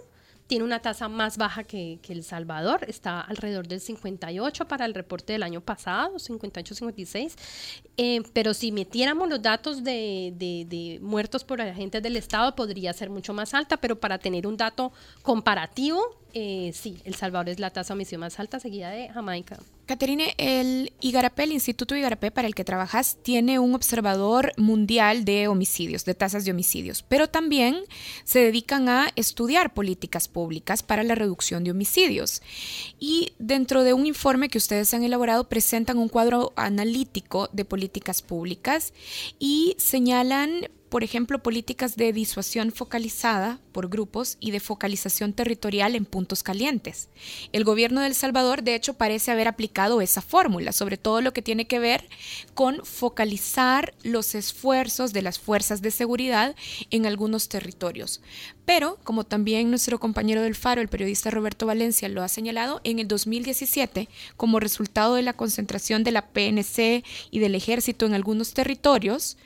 tiene 0.51 0.65
una 0.65 0.81
tasa 0.81 1.09
más 1.09 1.39
baja 1.39 1.63
que, 1.63 2.01
El 2.09 2.25
Salvador, 2.25 2.85
está 2.89 3.21
alrededor 3.21 3.69
del 3.69 3.81
58 3.81 4.67
para 4.67 4.85
el 4.85 4.95
reporte 4.95 5.33
del 5.33 5.45
año 5.45 5.61
pasado, 5.61 6.17
58-56, 6.17 7.37
eh, 7.97 8.21
pero 8.33 8.53
si 8.53 8.73
metiéramos 8.73 9.29
los 9.29 9.41
datos 9.41 9.85
de, 9.85 10.99
muertos 11.03 11.45
por 11.45 11.61
agentes 11.61 12.03
del 12.03 12.17
Estado 12.17 12.57
podría 12.57 12.93
ser 12.93 13.11
mucho 13.11 13.33
más 13.33 13.55
alta, 13.55 13.77
pero 13.77 14.01
para 14.01 14.19
tener 14.19 14.45
un 14.45 14.57
dato 14.57 14.93
comparativo, 15.23 16.03
eh, 16.35 16.73
sí, 16.75 17.01
El 17.05 17.15
Salvador 17.15 17.49
es 17.49 17.61
la 17.61 17.71
tasa 17.71 17.95
de 17.95 17.99
omisión 17.99 18.21
más 18.21 18.41
alta, 18.41 18.59
seguida 18.59 18.91
de 18.91 19.09
Jamaica. 19.09 19.57
Caterine, 19.91 20.35
el 20.39 20.93
IGARAPE, 21.01 21.43
el 21.43 21.51
Instituto 21.53 21.97
IGARAPE 21.97 22.31
para 22.31 22.47
el 22.47 22.55
que 22.55 22.63
trabajas, 22.63 23.19
tiene 23.25 23.59
un 23.59 23.75
observador 23.75 24.53
mundial 24.57 25.25
de 25.25 25.49
homicidios, 25.49 26.05
de 26.05 26.15
tasas 26.15 26.45
de 26.45 26.53
homicidios, 26.53 27.03
pero 27.03 27.29
también 27.29 27.81
se 28.23 28.39
dedican 28.39 28.89
a 28.89 29.11
estudiar 29.17 29.75
políticas 29.75 30.29
públicas 30.29 30.85
para 30.85 31.03
la 31.03 31.17
reducción 31.17 31.65
de 31.65 31.73
homicidios. 31.73 32.41
Y 33.01 33.33
dentro 33.41 33.83
de 33.83 33.93
un 33.93 34.07
informe 34.07 34.49
que 34.49 34.59
ustedes 34.59 34.95
han 34.95 35.03
elaborado, 35.03 35.49
presentan 35.49 35.99
un 35.99 36.09
cuadro 36.09 36.53
analítico 36.55 37.49
de 37.53 37.65
políticas 37.65 38.23
públicas 38.23 38.93
y 39.41 39.75
señalan 39.77 40.69
por 40.91 41.05
ejemplo, 41.05 41.43
políticas 41.43 41.97
de 41.97 42.13
disuasión 42.13 42.73
focalizada 42.73 43.61
por 43.71 43.89
grupos 43.89 44.37
y 44.41 44.51
de 44.51 44.59
focalización 44.59 45.33
territorial 45.33 45.95
en 45.95 46.05
puntos 46.05 46.43
calientes. 46.43 47.09
El 47.53 47.63
gobierno 47.63 48.01
de 48.01 48.09
El 48.09 48.15
Salvador, 48.15 48.65
de 48.65 48.75
hecho, 48.75 48.95
parece 48.95 49.31
haber 49.31 49.47
aplicado 49.47 50.01
esa 50.01 50.21
fórmula, 50.21 50.73
sobre 50.73 50.99
todo 50.99 51.21
lo 51.21 51.33
que 51.33 51.43
tiene 51.43 51.69
que 51.69 51.79
ver 51.79 52.09
con 52.55 52.85
focalizar 52.85 53.95
los 54.03 54.35
esfuerzos 54.35 55.13
de 55.13 55.23
las 55.23 55.39
fuerzas 55.39 55.81
de 55.81 55.93
seguridad 55.93 56.57
en 56.91 57.07
algunos 57.07 57.49
territorios. 57.49 58.21
Pero, 58.65 58.99
como 59.05 59.25
también 59.25 59.71
nuestro 59.71 60.01
compañero 60.01 60.43
del 60.43 60.57
Faro, 60.57 60.81
el 60.81 60.89
periodista 60.89 61.31
Roberto 61.31 61.67
Valencia, 61.67 62.09
lo 62.09 62.23
ha 62.23 62.29
señalado, 62.29 62.81
en 62.83 62.99
el 62.99 63.07
2017, 63.07 64.09
como 64.37 64.59
resultado 64.59 65.15
de 65.15 65.23
la 65.23 65.35
concentración 65.35 66.03
de 66.03 66.13
la 66.13 66.29
PNC 66.29 67.05
y 67.31 67.39
del 67.39 67.55
ejército 67.55 68.07
en 68.07 68.15
algunos 68.15 68.55
territorios, 68.55 69.37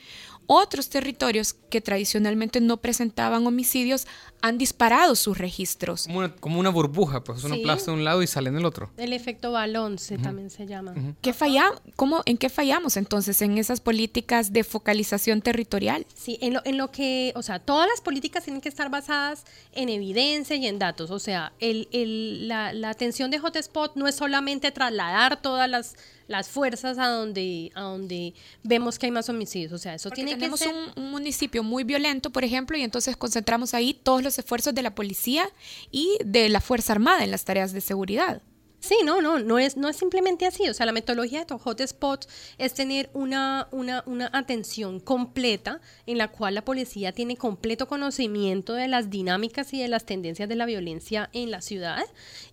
otros 0.47 0.89
territorios 0.89 1.53
que 1.53 1.81
tradicionalmente 1.81 2.61
no 2.61 2.77
presentaban 2.77 3.45
homicidios 3.47 4.07
han 4.45 4.59
disparado 4.59 5.15
sus 5.15 5.39
registros. 5.39 6.07
Como 6.39 6.59
una, 6.59 6.69
burbuja, 6.69 7.23
pues 7.23 7.43
uno 7.43 7.55
aplasta 7.55 7.89
de 7.89 7.97
un 7.97 8.03
lado 8.03 8.21
y 8.21 8.27
sale 8.27 8.49
en 8.49 8.57
el 8.57 8.65
otro. 8.65 8.91
El 8.95 9.11
efecto 9.11 9.51
balón 9.51 9.97
se, 9.97 10.19
también 10.19 10.51
se 10.51 10.67
llama. 10.67 10.93
¿Qué 11.23 11.33
falla, 11.33 11.71
cómo, 11.95 12.21
¿En 12.27 12.37
qué 12.37 12.49
fallamos 12.49 12.95
entonces 12.95 13.41
en 13.41 13.57
esas 13.57 13.81
políticas 13.81 14.53
de 14.53 14.63
focalización 14.63 15.41
territorial? 15.41 16.05
Sí, 16.13 16.37
en 16.41 16.53
lo, 16.53 16.61
en 16.63 16.77
lo 16.77 16.91
que, 16.91 17.33
o 17.35 17.41
sea, 17.41 17.57
todas 17.57 17.87
las 17.89 18.01
políticas 18.01 18.43
tienen 18.43 18.61
que 18.61 18.69
estar 18.69 18.91
basadas 18.91 19.45
en 19.71 19.89
evidencia 19.89 20.55
y 20.55 20.67
en 20.67 20.77
datos. 20.77 21.09
O 21.09 21.17
sea, 21.17 21.51
el, 21.59 21.87
el, 21.91 22.47
la, 22.47 22.71
la 22.71 22.91
atención 22.91 23.31
de 23.31 23.39
hotspot 23.39 23.95
no 23.95 24.07
es 24.07 24.13
solamente 24.13 24.71
trasladar 24.71 25.41
todas 25.41 25.67
las 25.67 25.95
las 26.27 26.49
fuerzas 26.49 26.97
a 26.97 27.07
donde, 27.07 27.71
a 27.75 27.81
donde 27.81 28.33
vemos 28.63 28.97
que 28.97 29.05
hay 29.05 29.11
más 29.11 29.29
homicidios. 29.29 29.71
O 29.73 29.77
sea, 29.77 29.93
eso 29.95 30.09
tiene 30.09 30.37
que 30.37 30.49
ser... 30.57 30.73
Un, 30.73 31.03
un 31.03 31.11
municipio 31.11 31.63
muy 31.63 31.83
violento, 31.83 32.29
por 32.29 32.43
ejemplo, 32.43 32.77
y 32.77 32.81
entonces 32.81 33.15
concentramos 33.15 33.73
ahí 33.73 33.93
todos 33.93 34.23
los 34.23 34.34
esfuerzos 34.39 34.75
de 34.75 34.81
la 34.81 34.95
policía 34.95 35.49
y 35.91 36.17
de 36.23 36.49
la 36.49 36.61
Fuerza 36.61 36.93
Armada 36.93 37.23
en 37.23 37.31
las 37.31 37.45
tareas 37.45 37.73
de 37.73 37.81
seguridad. 37.81 38.41
Sí, 38.85 38.97
no, 39.03 39.19
no, 39.19 39.39
no 39.39 39.57
es, 39.57 39.77
no 39.77 39.89
es 39.89 39.95
simplemente 39.95 40.45
así. 40.45 40.69
O 40.69 40.73
sea, 40.75 40.85
la 40.85 40.91
metodología 40.91 41.43
de 41.43 41.57
Hotspot 41.57 42.27
es 42.59 42.75
tener 42.75 43.09
una, 43.13 43.67
una, 43.71 44.03
una 44.05 44.29
atención 44.31 44.99
completa 44.99 45.81
en 46.05 46.19
la 46.19 46.27
cual 46.27 46.53
la 46.53 46.63
policía 46.63 47.11
tiene 47.11 47.35
completo 47.35 47.87
conocimiento 47.87 48.73
de 48.73 48.87
las 48.87 49.09
dinámicas 49.09 49.73
y 49.73 49.81
de 49.81 49.87
las 49.87 50.05
tendencias 50.05 50.47
de 50.47 50.55
la 50.55 50.67
violencia 50.67 51.31
en 51.33 51.49
la 51.49 51.61
ciudad 51.61 52.05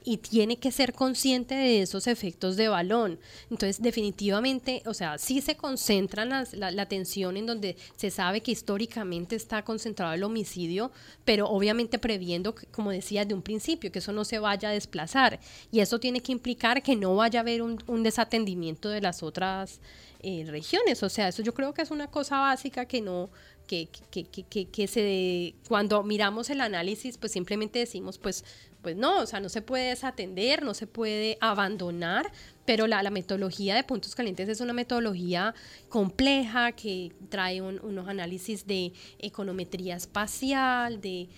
y 0.04 0.16
tiene 0.16 0.56
que 0.56 0.72
ser 0.72 0.94
consciente 0.94 1.54
de 1.54 1.82
esos 1.82 2.06
efectos 2.06 2.56
de 2.56 2.68
balón. 2.68 3.20
Entonces, 3.50 3.82
definitivamente, 3.82 4.82
o 4.86 4.94
sea, 4.94 5.18
sí 5.18 5.42
se 5.42 5.58
concentra 5.58 6.24
la, 6.24 6.46
la 6.54 6.82
atención 6.82 7.36
en 7.36 7.44
donde 7.44 7.76
se 7.96 8.10
sabe 8.10 8.40
que 8.40 8.52
históricamente 8.52 9.36
está 9.36 9.62
concentrado 9.66 10.14
el 10.14 10.22
homicidio, 10.22 10.92
pero 11.26 11.46
obviamente 11.50 11.98
previendo, 11.98 12.54
como 12.70 12.90
decía 12.90 13.26
de 13.26 13.34
un 13.34 13.42
principio, 13.42 13.92
que 13.92 13.98
eso 13.98 14.12
no 14.12 14.24
se 14.24 14.38
vaya 14.38 14.70
a 14.70 14.72
desplazar. 14.72 15.38
Y 15.70 15.80
eso 15.80 16.00
tiene 16.00 16.21
que 16.22 16.32
implicar 16.32 16.82
que 16.82 16.96
no 16.96 17.16
vaya 17.16 17.40
a 17.40 17.42
haber 17.42 17.62
un, 17.62 18.02
desatendimiento 18.02 18.88
de 18.88 19.00
las 19.00 19.22
otras 19.22 19.80
eh, 20.20 20.44
regiones. 20.48 21.02
O 21.02 21.08
sea, 21.08 21.28
eso 21.28 21.42
yo 21.42 21.54
creo 21.54 21.74
que 21.74 21.82
es 21.82 21.90
una 21.90 22.08
cosa 22.08 22.38
básica 22.38 22.86
que 22.86 23.00
no, 23.00 23.30
que, 23.66 23.88
que, 24.10 24.24
que, 24.24 24.66
que, 24.66 24.86
se, 24.86 25.54
cuando 25.68 26.02
miramos 26.02 26.50
el 26.50 26.60
análisis, 26.60 27.18
pues 27.18 27.32
simplemente 27.32 27.78
decimos, 27.78 28.18
pues, 28.18 28.44
pues 28.82 28.96
no, 28.96 29.20
o 29.20 29.26
sea, 29.26 29.40
no 29.40 29.48
se 29.48 29.62
puede 29.62 29.90
desatender, 29.90 30.62
no 30.64 30.74
se 30.74 30.86
puede 30.86 31.38
abandonar, 31.40 32.30
pero 32.64 32.86
la, 32.86 33.02
metodología 33.10 33.74
de 33.74 33.84
puntos 33.84 34.14
calientes 34.14 34.48
es 34.48 34.60
una 34.60 34.72
metodología 34.72 35.54
compleja 35.88 36.72
que 36.72 37.12
trae 37.28 37.60
unos 37.60 38.08
análisis 38.08 38.66
de 38.66 38.92
econometría 39.18 39.96
espacial, 39.96 41.00
de, 41.00 41.28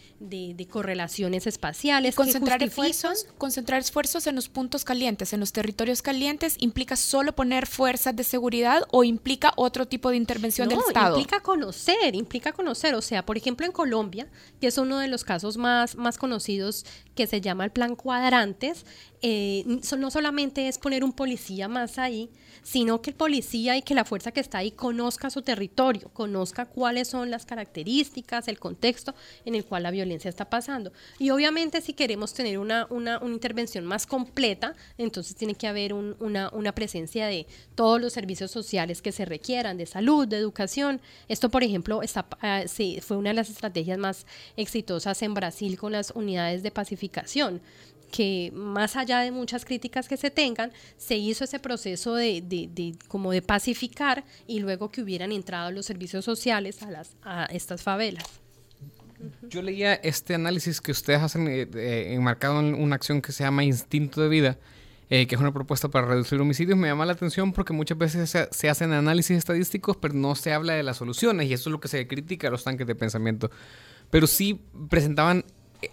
correlaciones 0.71 1.47
espaciales. 1.47 2.15
Concentrar 2.15 2.63
esfuerzos, 2.63 3.27
concentrar 3.39 3.81
esfuerzos 3.81 4.27
en 4.27 4.35
los 4.35 4.49
puntos 4.49 4.85
calientes, 4.85 5.33
en 5.33 5.41
los 5.41 5.53
territorios 5.53 6.03
calientes, 6.03 6.57
¿implica 6.59 6.97
solo 6.97 7.35
poner 7.35 7.67
fuerzas 7.67 8.15
de 8.15 8.25
seguridad 8.25 8.83
o 8.91 9.05
implica 9.05 9.53
otro 9.57 9.87
tipo 9.87 10.11
de 10.11 10.17
intervención 10.17 10.69
del 10.69 10.79
Estado? 10.81 11.17
Implica 11.17 11.41
conocer, 11.41 12.15
implica 12.15 12.53
conocer. 12.53 12.95
O 12.95 13.03
sea, 13.03 13.25
por 13.25 13.37
ejemplo, 13.37 13.67
en 13.67 13.73
Colombia, 13.73 14.29
que 14.61 14.67
es 14.67 14.79
uno 14.79 14.99
de 14.99 15.09
los 15.09 15.25
casos 15.25 15.57
más, 15.57 15.97
más 15.97 16.19
conocidos 16.19 16.85
que 17.15 17.27
se 17.27 17.34
llama 17.41 17.65
el 17.65 17.71
Plan 17.71 17.97
Cuadrantes, 17.97 18.85
eh, 19.23 19.65
no 19.99 20.11
solamente 20.11 20.69
es 20.69 20.79
poner 20.79 21.03
un 21.03 21.13
policía 21.13 21.67
más 21.67 21.99
ahí, 21.99 22.29
sino 22.63 23.01
que 23.01 23.11
el 23.11 23.17
policía 23.17 23.77
y 23.77 23.83
que 23.83 23.95
la 23.95 24.05
fuerza 24.05 24.33
que 24.33 24.41
está 24.41 24.59
ahí 24.59 24.71
conozca 24.71 25.31
su 25.31 25.43
territorio, 25.43 26.11
conozca 26.13 26.67
cuáles 26.67 27.09
son 27.09 27.31
las 27.31 27.47
características, 27.47 28.49
el 28.49 28.59
contexto 28.59 29.15
en 29.45 29.55
el 29.55 29.65
cual 29.65 29.85
la 29.85 29.91
violencia 29.91 30.29
está 30.29 30.51
pasando. 30.51 30.93
Y 31.19 31.31
obviamente 31.31 31.81
si 31.81 31.95
queremos 31.95 32.35
tener 32.35 32.59
una, 32.59 32.87
una, 32.91 33.21
intervención 33.25 33.85
más 33.87 34.07
completa, 34.07 34.75
entonces 34.99 35.35
tiene 35.37 35.55
que 35.55 35.69
haber 35.69 35.95
una, 35.95 36.51
una 36.51 36.75
presencia 36.75 37.27
de 37.27 37.47
todos 37.75 38.01
los 38.01 38.13
servicios 38.13 38.51
sociales 38.51 39.01
que 39.01 39.13
se 39.13 39.25
requieran, 39.25 39.79
de 39.79 39.87
salud, 39.87 40.29
de 40.29 40.37
educación. 40.37 41.01
Esto, 41.29 41.51
por 41.51 41.65
ejemplo, 41.65 42.03
está, 42.03 42.27
uh, 42.43 42.69
sí, 42.69 43.01
fue 43.01 43.17
una 43.17 43.31
de 43.31 43.35
las 43.35 43.49
estrategias 43.49 43.99
más 43.99 44.27
exitosas 44.57 45.23
en 45.23 45.35
Brasil 45.35 45.79
con 45.79 45.93
las 45.93 46.11
unidades 46.11 46.63
de 46.63 46.71
pacificación 46.71 47.24
que 48.15 48.53
más 48.55 48.95
allá 48.95 49.19
de 49.21 49.33
muchas 49.33 49.65
críticas 49.65 50.07
que 50.07 50.17
se 50.17 50.31
tengan, 50.31 50.71
se 50.97 51.17
hizo 51.17 51.43
ese 51.43 51.59
proceso 51.59 52.15
de, 52.15 52.95
como 53.09 53.33
de 53.33 53.43
pacificar 53.43 54.25
y 54.47 54.61
luego 54.61 54.89
que 54.89 55.03
hubieran 55.03 55.33
entrado 55.33 55.73
los 55.73 55.85
servicios 55.85 56.25
sociales 56.25 56.79
a, 57.25 57.47
estas 57.47 57.83
favelas. 57.83 58.25
Yo 59.43 59.63
leía 59.63 59.95
este 59.95 60.33
análisis 60.33 60.81
que 60.81 60.93
ustedes 60.93 61.23
hacen 61.23 61.49
eh, 61.49 62.15
enmarcado 62.15 62.61
en 62.61 62.75
una 62.75 62.95
acción 62.95 63.21
que 63.21 63.33
se 63.33 63.43
llama 63.43 63.65
Instinto 63.65 64.21
de 64.21 64.29
Vida, 64.29 64.59
eh, 65.11 65.27
que 65.27 65.35
es 65.35 65.41
una 65.41 65.53
propuesta 65.53 65.89
para 65.89 66.07
reducir 66.07 66.41
homicidios. 66.41 66.79
Me 66.79 66.87
llama 66.87 67.07
la 67.07 67.15
atención 67.15 67.53
porque 67.53 67.73
muchas 67.73 67.99
veces 67.99 68.31
se, 68.31 68.49
se, 68.53 68.69
hacen 68.69 68.93
análisis 68.93 69.37
estadísticos, 69.37 69.97
pero 69.97 70.15
no 70.15 70.37
se 70.37 70.53
habla 70.53 70.75
de 70.75 70.85
las 70.85 70.99
soluciones, 70.99 71.49
y 71.49 71.53
eso 71.53 71.69
es 71.69 71.73
lo 71.73 71.81
que 71.81 71.89
se 71.89 72.07
critica 72.07 72.47
a 72.47 72.53
los 72.53 72.63
tanques 72.63 72.87
de 72.87 72.95
pensamiento. 72.95 73.51
Pero 74.11 74.29
sí 74.29 74.61
presentaban 74.89 75.45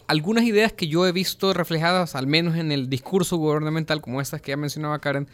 algunas 0.08 0.44
ideas 0.44 0.74
que 0.74 0.88
yo 0.88 1.08
he 1.08 1.12
visto 1.12 1.54
reflejadas, 1.54 2.16
al 2.16 2.28
menos 2.28 2.56
en 2.56 2.72
el 2.72 2.90
discurso 2.90 3.38
gubernamental, 3.38 4.02
como 4.02 4.22
estas 4.22 4.42
que 4.42 4.52
ya 4.52 4.58
mencionaba 4.58 5.00
Karen, 5.00 5.28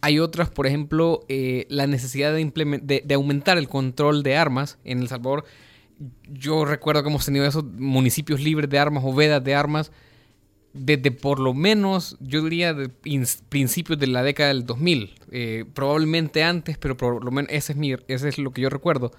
hay 0.00 0.18
otras, 0.20 0.50
por 0.50 0.66
ejemplo, 0.66 1.24
eh, 1.28 1.66
la 1.68 1.86
necesidad 1.86 2.32
de, 2.32 3.02
de, 3.04 3.14
aumentar 3.14 3.58
el 3.58 3.68
control 3.68 4.22
de 4.22 4.36
armas. 4.36 4.78
En 4.84 5.00
El 5.00 5.08
Salvador, 5.08 5.44
yo 6.28 6.64
recuerdo 6.64 7.02
que 7.02 7.08
hemos 7.08 7.24
tenido 7.24 7.44
esos 7.46 7.64
municipios 7.64 8.40
libres 8.40 8.70
de 8.70 8.78
armas 8.78 9.02
o 9.04 9.12
vedas 9.12 9.42
de 9.42 9.54
armas 9.54 9.90
desde 10.72 11.10
por 11.10 11.40
lo 11.40 11.54
menos, 11.54 12.16
yo 12.20 12.44
diría, 12.44 12.74
de 12.74 12.88
principios 13.48 13.98
de 13.98 14.06
la 14.06 14.22
década 14.22 14.50
del 14.50 14.66
2000. 14.66 15.14
Eh, 15.32 15.64
probablemente 15.74 16.44
antes, 16.44 16.78
pero 16.78 16.96
por 16.96 17.24
lo 17.24 17.30
menos 17.30 17.50
ese 17.50 17.74
es 18.06 18.38
lo 18.38 18.52
que 18.52 18.62
yo 18.62 18.70
recuerdo 18.70 19.10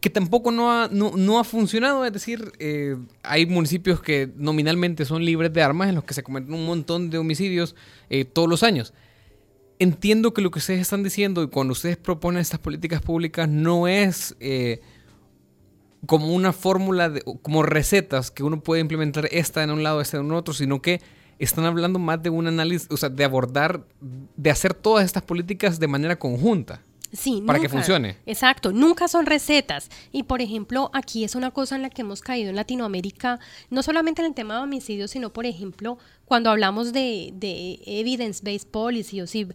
que 0.00 0.10
tampoco 0.10 0.50
no 0.50 0.70
ha, 0.70 0.88
no, 0.88 1.38
ha 1.38 1.44
funcionado. 1.44 2.04
Es 2.04 2.12
decir, 2.12 2.52
eh, 2.58 2.96
hay 3.22 3.46
municipios 3.46 4.00
que 4.00 4.30
nominalmente 4.36 5.04
son 5.04 5.24
libres 5.24 5.52
de 5.52 5.62
armas 5.62 5.88
en 5.88 5.94
los 5.96 6.04
que 6.04 6.14
se 6.14 6.22
cometen 6.22 6.52
un 6.54 6.66
montón 6.66 7.10
de 7.10 7.18
homicidios 7.18 7.74
eh, 8.10 8.24
todos 8.24 8.48
los 8.48 8.62
años. 8.62 8.92
Entiendo 9.78 10.32
que 10.32 10.42
lo 10.42 10.50
que 10.50 10.58
ustedes 10.58 10.80
están 10.80 11.02
diciendo 11.02 11.42
y 11.42 11.48
cuando 11.48 11.72
ustedes 11.72 11.96
proponen 11.96 12.40
estas 12.40 12.60
políticas 12.60 13.02
públicas 13.02 13.48
no 13.48 13.88
es 13.88 14.34
eh, 14.40 14.80
como 16.06 16.32
una 16.32 16.52
fórmula, 16.52 17.12
como 17.42 17.62
recetas 17.62 18.30
que 18.30 18.42
uno 18.42 18.60
puede 18.60 18.80
implementar 18.80 19.28
esta 19.32 19.62
en 19.62 19.70
un 19.70 19.82
lado, 19.82 20.00
esta 20.00 20.18
en 20.18 20.32
otro, 20.32 20.54
sino 20.54 20.80
que 20.80 21.00
están 21.38 21.64
hablando 21.64 21.98
más 21.98 22.22
de 22.22 22.30
un 22.30 22.46
análisis, 22.46 22.88
o 22.90 22.96
sea, 22.96 23.10
de 23.10 23.24
abordar, 23.24 23.84
de 24.00 24.50
hacer 24.50 24.72
todas 24.72 25.04
estas 25.04 25.22
políticas 25.22 25.78
de 25.78 25.88
manera 25.88 26.18
conjunta. 26.18 26.82
Sí, 27.16 27.42
para 27.46 27.58
que 27.58 27.68
funcione. 27.68 28.18
Exacto, 28.26 28.72
nunca 28.72 29.08
son 29.08 29.26
recetas. 29.26 29.90
Y 30.12 30.24
por 30.24 30.40
ejemplo, 30.40 30.90
aquí 30.92 31.24
es 31.24 31.34
una 31.34 31.50
cosa 31.50 31.76
en 31.76 31.82
la 31.82 31.90
que 31.90 32.02
hemos 32.02 32.20
caído 32.20 32.50
en 32.50 32.56
Latinoamérica, 32.56 33.40
no 33.70 33.82
solamente 33.82 34.22
en 34.22 34.28
el 34.28 34.34
tema 34.34 34.56
de 34.56 34.62
homicidios, 34.62 35.10
sino 35.10 35.32
por 35.32 35.46
ejemplo, 35.46 35.98
cuando 36.26 36.50
hablamos 36.50 36.92
de, 36.92 37.30
de 37.34 37.80
evidence-based 37.86 38.68
policy, 38.68 39.20
o 39.20 39.26
si 39.26 39.46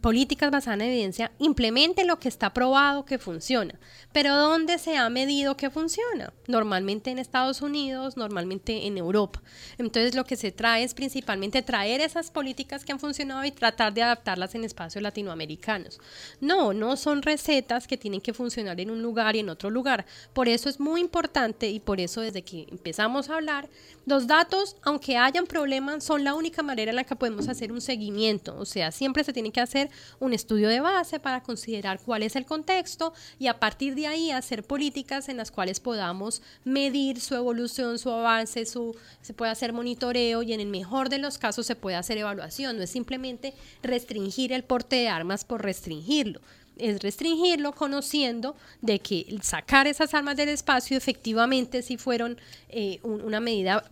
políticas 0.00 0.50
basadas 0.50 0.80
en 0.80 0.86
evidencia, 0.86 1.32
implemente 1.38 2.04
lo 2.04 2.18
que 2.18 2.28
está 2.28 2.52
probado 2.52 3.04
que 3.06 3.18
funciona. 3.18 3.74
Pero 4.12 4.36
¿dónde 4.36 4.78
se 4.78 4.96
ha 4.96 5.08
medido 5.08 5.56
que 5.56 5.70
funciona? 5.70 6.32
Normalmente 6.46 7.10
en 7.10 7.18
Estados 7.18 7.62
Unidos, 7.62 8.16
normalmente 8.16 8.86
en 8.86 8.98
Europa. 8.98 9.42
Entonces 9.78 10.14
lo 10.14 10.24
que 10.24 10.36
se 10.36 10.52
trae 10.52 10.84
es 10.84 10.92
principalmente 10.92 11.62
traer 11.62 12.02
esas 12.02 12.30
políticas 12.30 12.84
que 12.84 12.92
han 12.92 13.00
funcionado 13.00 13.44
y 13.44 13.50
tratar 13.50 13.94
de 13.94 14.02
adaptarlas 14.02 14.54
en 14.54 14.64
espacios 14.64 15.02
latinoamericanos. 15.02 15.98
No, 16.40 16.74
no 16.74 16.96
son 16.96 17.07
recetas 17.16 17.86
que 17.86 17.96
tienen 17.96 18.20
que 18.20 18.32
funcionar 18.32 18.80
en 18.80 18.90
un 18.90 19.02
lugar 19.02 19.36
y 19.36 19.40
en 19.40 19.48
otro 19.48 19.70
lugar. 19.70 20.06
Por 20.32 20.48
eso 20.48 20.68
es 20.68 20.78
muy 20.78 21.00
importante 21.00 21.68
y 21.68 21.80
por 21.80 22.00
eso 22.00 22.20
desde 22.20 22.42
que 22.42 22.66
empezamos 22.70 23.28
a 23.28 23.36
hablar, 23.36 23.68
los 24.06 24.26
datos, 24.26 24.76
aunque 24.82 25.18
hayan 25.18 25.46
problemas, 25.46 26.02
son 26.02 26.24
la 26.24 26.34
única 26.34 26.62
manera 26.62 26.90
en 26.90 26.96
la 26.96 27.04
que 27.04 27.16
podemos 27.16 27.48
hacer 27.48 27.72
un 27.72 27.80
seguimiento. 27.80 28.56
O 28.58 28.64
sea, 28.64 28.90
siempre 28.90 29.22
se 29.22 29.32
tiene 29.32 29.52
que 29.52 29.60
hacer 29.60 29.90
un 30.18 30.32
estudio 30.32 30.68
de 30.68 30.80
base 30.80 31.20
para 31.20 31.42
considerar 31.42 32.00
cuál 32.00 32.22
es 32.22 32.34
el 32.34 32.46
contexto 32.46 33.12
y 33.38 33.48
a 33.48 33.60
partir 33.60 33.94
de 33.94 34.06
ahí 34.06 34.30
hacer 34.30 34.64
políticas 34.64 35.28
en 35.28 35.36
las 35.36 35.50
cuales 35.50 35.80
podamos 35.80 36.42
medir 36.64 37.20
su 37.20 37.34
evolución, 37.34 37.98
su 37.98 38.10
avance, 38.10 38.64
su, 38.64 38.96
se 39.20 39.34
puede 39.34 39.52
hacer 39.52 39.72
monitoreo 39.72 40.42
y 40.42 40.52
en 40.52 40.60
el 40.60 40.68
mejor 40.68 41.08
de 41.08 41.18
los 41.18 41.36
casos 41.36 41.66
se 41.66 41.76
puede 41.76 41.96
hacer 41.96 42.18
evaluación. 42.18 42.76
No 42.76 42.82
es 42.82 42.90
simplemente 42.90 43.54
restringir 43.82 44.52
el 44.52 44.64
porte 44.64 44.96
de 44.96 45.08
armas 45.08 45.44
por 45.44 45.62
restringirlo 45.62 46.40
es 46.78 47.00
restringirlo 47.00 47.72
conociendo 47.72 48.56
de 48.80 48.98
que 49.00 49.38
sacar 49.42 49.86
esas 49.86 50.14
armas 50.14 50.36
del 50.36 50.48
espacio 50.48 50.96
efectivamente 50.96 51.82
sí 51.82 51.96
fueron 51.96 52.38
eh, 52.68 53.00
un, 53.02 53.20
una 53.20 53.40
medida 53.40 53.84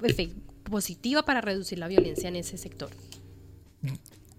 positiva 0.70 1.24
para 1.24 1.40
reducir 1.40 1.78
la 1.78 1.88
violencia 1.88 2.28
en 2.28 2.36
ese 2.36 2.58
sector. 2.58 2.90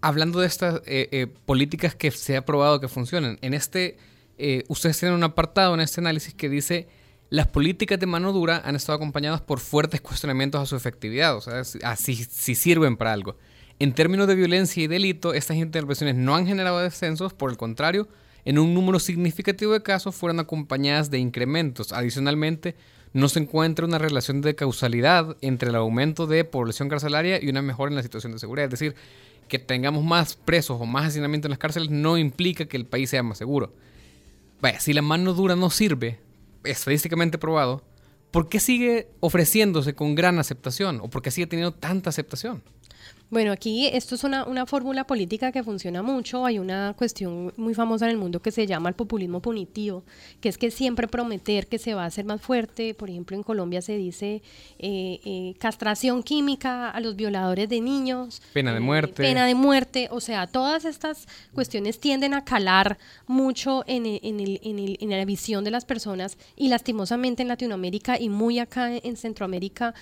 Hablando 0.02 0.40
de 0.40 0.48
estas 0.48 0.82
eh, 0.86 1.10
eh, 1.12 1.28
políticas 1.46 1.96
que 1.96 2.12
se 2.12 2.38
ha 2.38 2.46
probado 2.46 2.80
que 2.80 2.88
funcionan, 2.88 3.40
en 3.42 3.54
este, 3.54 3.98
eh, 4.38 4.64
ustedes 4.68 5.00
tienen 5.00 5.16
un 5.16 5.24
apartado 5.24 5.74
en 5.74 5.80
este 5.80 6.02
análisis 6.02 6.34
que 6.34 6.50
dice 6.50 6.88
las 7.30 7.48
políticas 7.48 8.00
de 8.00 8.06
mano 8.06 8.32
dura 8.32 8.62
han 8.64 8.76
estado 8.76 8.96
acompañadas 8.96 9.42
por 9.42 9.60
fuertes 9.60 10.00
cuestionamientos 10.00 10.62
a 10.62 10.66
su 10.66 10.76
efectividad, 10.76 11.36
o 11.36 11.42
sea, 11.42 11.64
si, 11.96 12.16
si 12.16 12.56
sirven 12.56 12.96
para 12.96 13.12
algo. 13.12 13.38
En 13.80 13.94
términos 13.94 14.28
de 14.28 14.36
violencia 14.36 14.82
y 14.82 14.88
delito, 14.88 15.34
estas 15.34 15.58
intervenciones 15.58 16.16
no 16.16 16.36
han 16.36 16.48
generado 16.48 16.80
descensos, 16.80 17.34
por 17.34 17.52
el 17.52 17.58
contrario, 17.58 18.08
en 18.46 18.60
un 18.60 18.74
número 18.74 19.00
significativo 19.00 19.74
de 19.74 19.84
casos 19.84 20.16
fueron 20.16 20.40
acompañadas 20.40 21.12
de 21.12 21.20
incrementos. 21.20 21.92
Adicionalmente, 21.92 22.76
no 23.14 23.30
se 23.30 23.40
encuentra 23.40 23.86
una 23.86 23.98
relación 23.98 24.42
de 24.42 24.56
causalidad 24.56 25.38
entre 25.42 25.70
el 25.70 25.76
aumento 25.76 26.28
de 26.28 26.44
población 26.46 26.90
carcelaria 26.90 27.44
y 27.44 27.50
una 27.50 27.62
mejora 27.62 27.90
en 27.90 27.96
la 27.96 28.04
situación 28.04 28.32
de 28.32 28.40
seguridad. 28.40 28.66
Es 28.66 28.72
decir, 28.80 28.96
que 29.48 29.60
tengamos 29.60 30.04
más 30.04 30.36
presos 30.36 30.80
o 30.80 30.86
más 30.86 31.08
hacinamiento 31.08 31.48
en 31.48 31.52
las 31.52 31.60
cárceles 31.60 31.90
no 31.90 32.18
implica 32.18 32.66
que 32.66 32.78
el 32.78 32.86
país 32.86 33.10
sea 33.10 33.24
más 33.24 33.38
seguro. 33.38 33.74
Vaya, 34.62 34.80
si 34.80 34.94
la 34.94 35.02
mano 35.02 35.34
dura 35.34 35.56
no 35.56 35.70
sirve, 35.70 36.20
estadísticamente 36.64 37.38
probado, 37.38 37.84
¿por 38.32 38.50
qué 38.50 38.60
sigue 38.60 39.08
ofreciéndose 39.20 39.94
con 39.94 40.16
gran 40.16 40.40
aceptación? 40.40 41.00
¿O 41.02 41.10
por 41.10 41.22
qué 41.22 41.32
sigue 41.32 41.48
teniendo 41.48 41.74
tanta 41.74 42.10
aceptación? 42.10 42.64
Bueno, 43.30 43.52
aquí 43.52 43.88
esto 43.88 44.16
es 44.16 44.24
una, 44.24 44.46
una, 44.46 44.66
fórmula 44.66 45.06
política 45.06 45.52
que 45.52 45.62
funciona 45.62 46.02
mucho. 46.02 46.46
Hay 46.46 46.60
una 46.60 46.94
cuestión 46.98 47.54
muy 47.58 47.74
famosa 47.74 48.06
en 48.06 48.12
el 48.12 48.18
mundo 48.18 48.42
que 48.42 48.52
se 48.52 48.66
llama 48.66 48.88
el 48.88 48.96
populismo 48.96 49.42
punitivo, 49.42 50.06
que 50.40 50.48
es 50.48 50.58
que 50.58 50.72
siempre 50.72 51.10
prometer 51.10 51.68
que 51.68 51.78
se 51.78 51.94
va 51.94 52.04
a 52.04 52.06
hacer 52.06 52.24
más 52.24 52.42
fuerte. 52.42 52.94
Por 52.94 53.10
ejemplo, 53.10 53.36
en 53.36 53.44
Colombia 53.44 53.82
se 53.82 53.98
dice 53.98 54.42
eh, 54.80 55.20
eh, 55.26 55.56
castración 55.60 56.24
química 56.24 56.90
a 56.90 57.02
los 57.02 57.18
violadores 57.18 57.68
de 57.68 57.82
niños. 57.82 58.42
Pena 58.54 58.74
de 58.74 58.80
muerte. 58.80 59.24
Eh, 59.24 59.28
pena 59.28 59.46
de 59.46 59.56
muerte. 59.56 60.08
O 60.10 60.22
sea, 60.22 60.48
todas 60.48 60.86
estas 60.86 61.28
cuestiones 61.54 62.00
tienden 62.00 62.34
a 62.34 62.46
calar 62.46 62.98
mucho 63.26 63.84
en, 63.88 64.06
en, 64.06 64.40
el, 64.40 64.62
en, 64.64 64.80
el, 64.80 64.98
en 65.02 65.10
la 65.10 65.26
visión 65.26 65.66
de 65.66 65.72
las 65.72 65.84
personas 65.84 66.38
y 66.56 66.70
lastimosamente 66.70 67.42
en 67.42 67.50
Latinoamérica 67.50 68.18
y 68.18 68.30
muy 68.30 68.60
acá 68.60 68.96
en 68.96 69.18
Centroamérica 69.18 69.94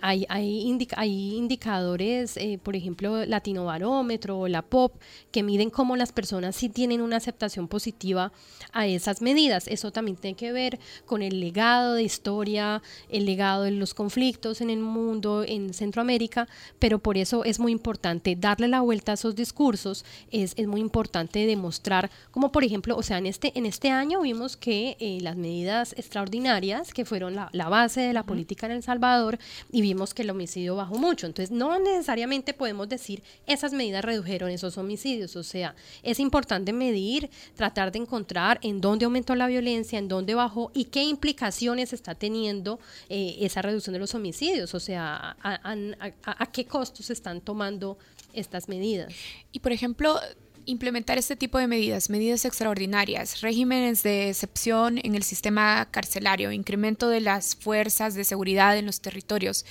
hay, 0.00 0.24
hay, 0.28 0.60
indica, 0.62 0.98
hay 0.98 1.34
indicadores 1.36 2.25
eh, 2.36 2.58
por 2.62 2.76
ejemplo, 2.76 3.24
Latino 3.26 3.64
Barómetro 3.66 4.38
o 4.38 4.48
la 4.48 4.62
POP, 4.62 5.00
que 5.30 5.42
miden 5.42 5.70
cómo 5.70 5.96
las 5.96 6.12
personas 6.12 6.56
sí 6.56 6.68
tienen 6.68 7.00
una 7.00 7.16
aceptación 7.16 7.68
positiva 7.68 8.32
a 8.72 8.86
esas 8.86 9.22
medidas. 9.22 9.68
Eso 9.68 9.92
también 9.92 10.16
tiene 10.16 10.36
que 10.36 10.52
ver 10.52 10.78
con 11.04 11.22
el 11.22 11.40
legado 11.40 11.94
de 11.94 12.02
historia, 12.02 12.82
el 13.08 13.26
legado 13.26 13.64
de 13.64 13.70
los 13.72 13.94
conflictos 13.94 14.60
en 14.60 14.70
el 14.70 14.80
mundo, 14.80 15.44
en 15.46 15.74
Centroamérica, 15.74 16.48
pero 16.78 16.98
por 16.98 17.18
eso 17.18 17.44
es 17.44 17.60
muy 17.60 17.72
importante 17.72 18.36
darle 18.36 18.68
la 18.68 18.80
vuelta 18.80 19.12
a 19.12 19.14
esos 19.14 19.34
discursos, 19.34 20.04
es, 20.30 20.54
es 20.56 20.66
muy 20.66 20.80
importante 20.80 21.46
demostrar, 21.46 22.10
como 22.30 22.50
por 22.52 22.64
ejemplo, 22.64 22.96
o 22.96 23.02
sea, 23.02 23.18
en 23.18 23.26
este, 23.26 23.52
en 23.58 23.66
este 23.66 23.90
año 23.90 24.22
vimos 24.22 24.56
que 24.56 24.96
eh, 25.00 25.18
las 25.20 25.36
medidas 25.36 25.94
extraordinarias, 25.96 26.92
que 26.92 27.04
fueron 27.04 27.34
la, 27.34 27.48
la 27.52 27.68
base 27.68 28.00
de 28.00 28.12
la 28.12 28.22
política 28.22 28.66
en 28.66 28.72
El 28.72 28.82
Salvador, 28.82 29.38
y 29.70 29.82
vimos 29.82 30.14
que 30.14 30.22
el 30.22 30.30
homicidio 30.30 30.76
bajó 30.76 30.96
mucho. 30.96 31.26
Entonces, 31.26 31.50
no 31.50 31.78
necesariamente 31.78 32.05
podemos 32.54 32.88
decir 32.88 33.22
esas 33.46 33.72
medidas 33.72 34.04
redujeron 34.04 34.50
esos 34.50 34.78
homicidios. 34.78 35.36
O 35.36 35.42
sea, 35.42 35.74
es 36.02 36.20
importante 36.20 36.72
medir, 36.72 37.30
tratar 37.54 37.92
de 37.92 37.98
encontrar 37.98 38.58
en 38.62 38.80
dónde 38.80 39.04
aumentó 39.04 39.34
la 39.34 39.46
violencia, 39.46 39.98
en 39.98 40.08
dónde 40.08 40.34
bajó 40.34 40.70
y 40.74 40.84
qué 40.86 41.02
implicaciones 41.02 41.92
está 41.92 42.14
teniendo 42.14 42.78
eh, 43.08 43.36
esa 43.40 43.62
reducción 43.62 43.92
de 43.92 43.98
los 43.98 44.14
homicidios. 44.14 44.74
O 44.74 44.80
sea, 44.80 45.36
a, 45.42 45.54
a, 45.54 45.72
a, 45.72 46.42
a 46.42 46.46
qué 46.52 46.64
costos 46.64 47.10
están 47.10 47.40
tomando 47.40 47.98
estas 48.32 48.68
medidas. 48.68 49.12
Y 49.52 49.60
por 49.60 49.72
ejemplo, 49.72 50.20
implementar 50.66 51.16
este 51.16 51.36
tipo 51.36 51.58
de 51.58 51.66
medidas, 51.66 52.10
medidas 52.10 52.44
extraordinarias, 52.44 53.40
regímenes 53.40 54.02
de 54.02 54.30
excepción 54.30 54.98
en 55.02 55.14
el 55.14 55.22
sistema 55.22 55.88
carcelario, 55.90 56.52
incremento 56.52 57.08
de 57.08 57.20
las 57.20 57.56
fuerzas 57.56 58.14
de 58.14 58.24
seguridad 58.24 58.76
en 58.76 58.86
los 58.86 59.00
territorios. 59.00 59.64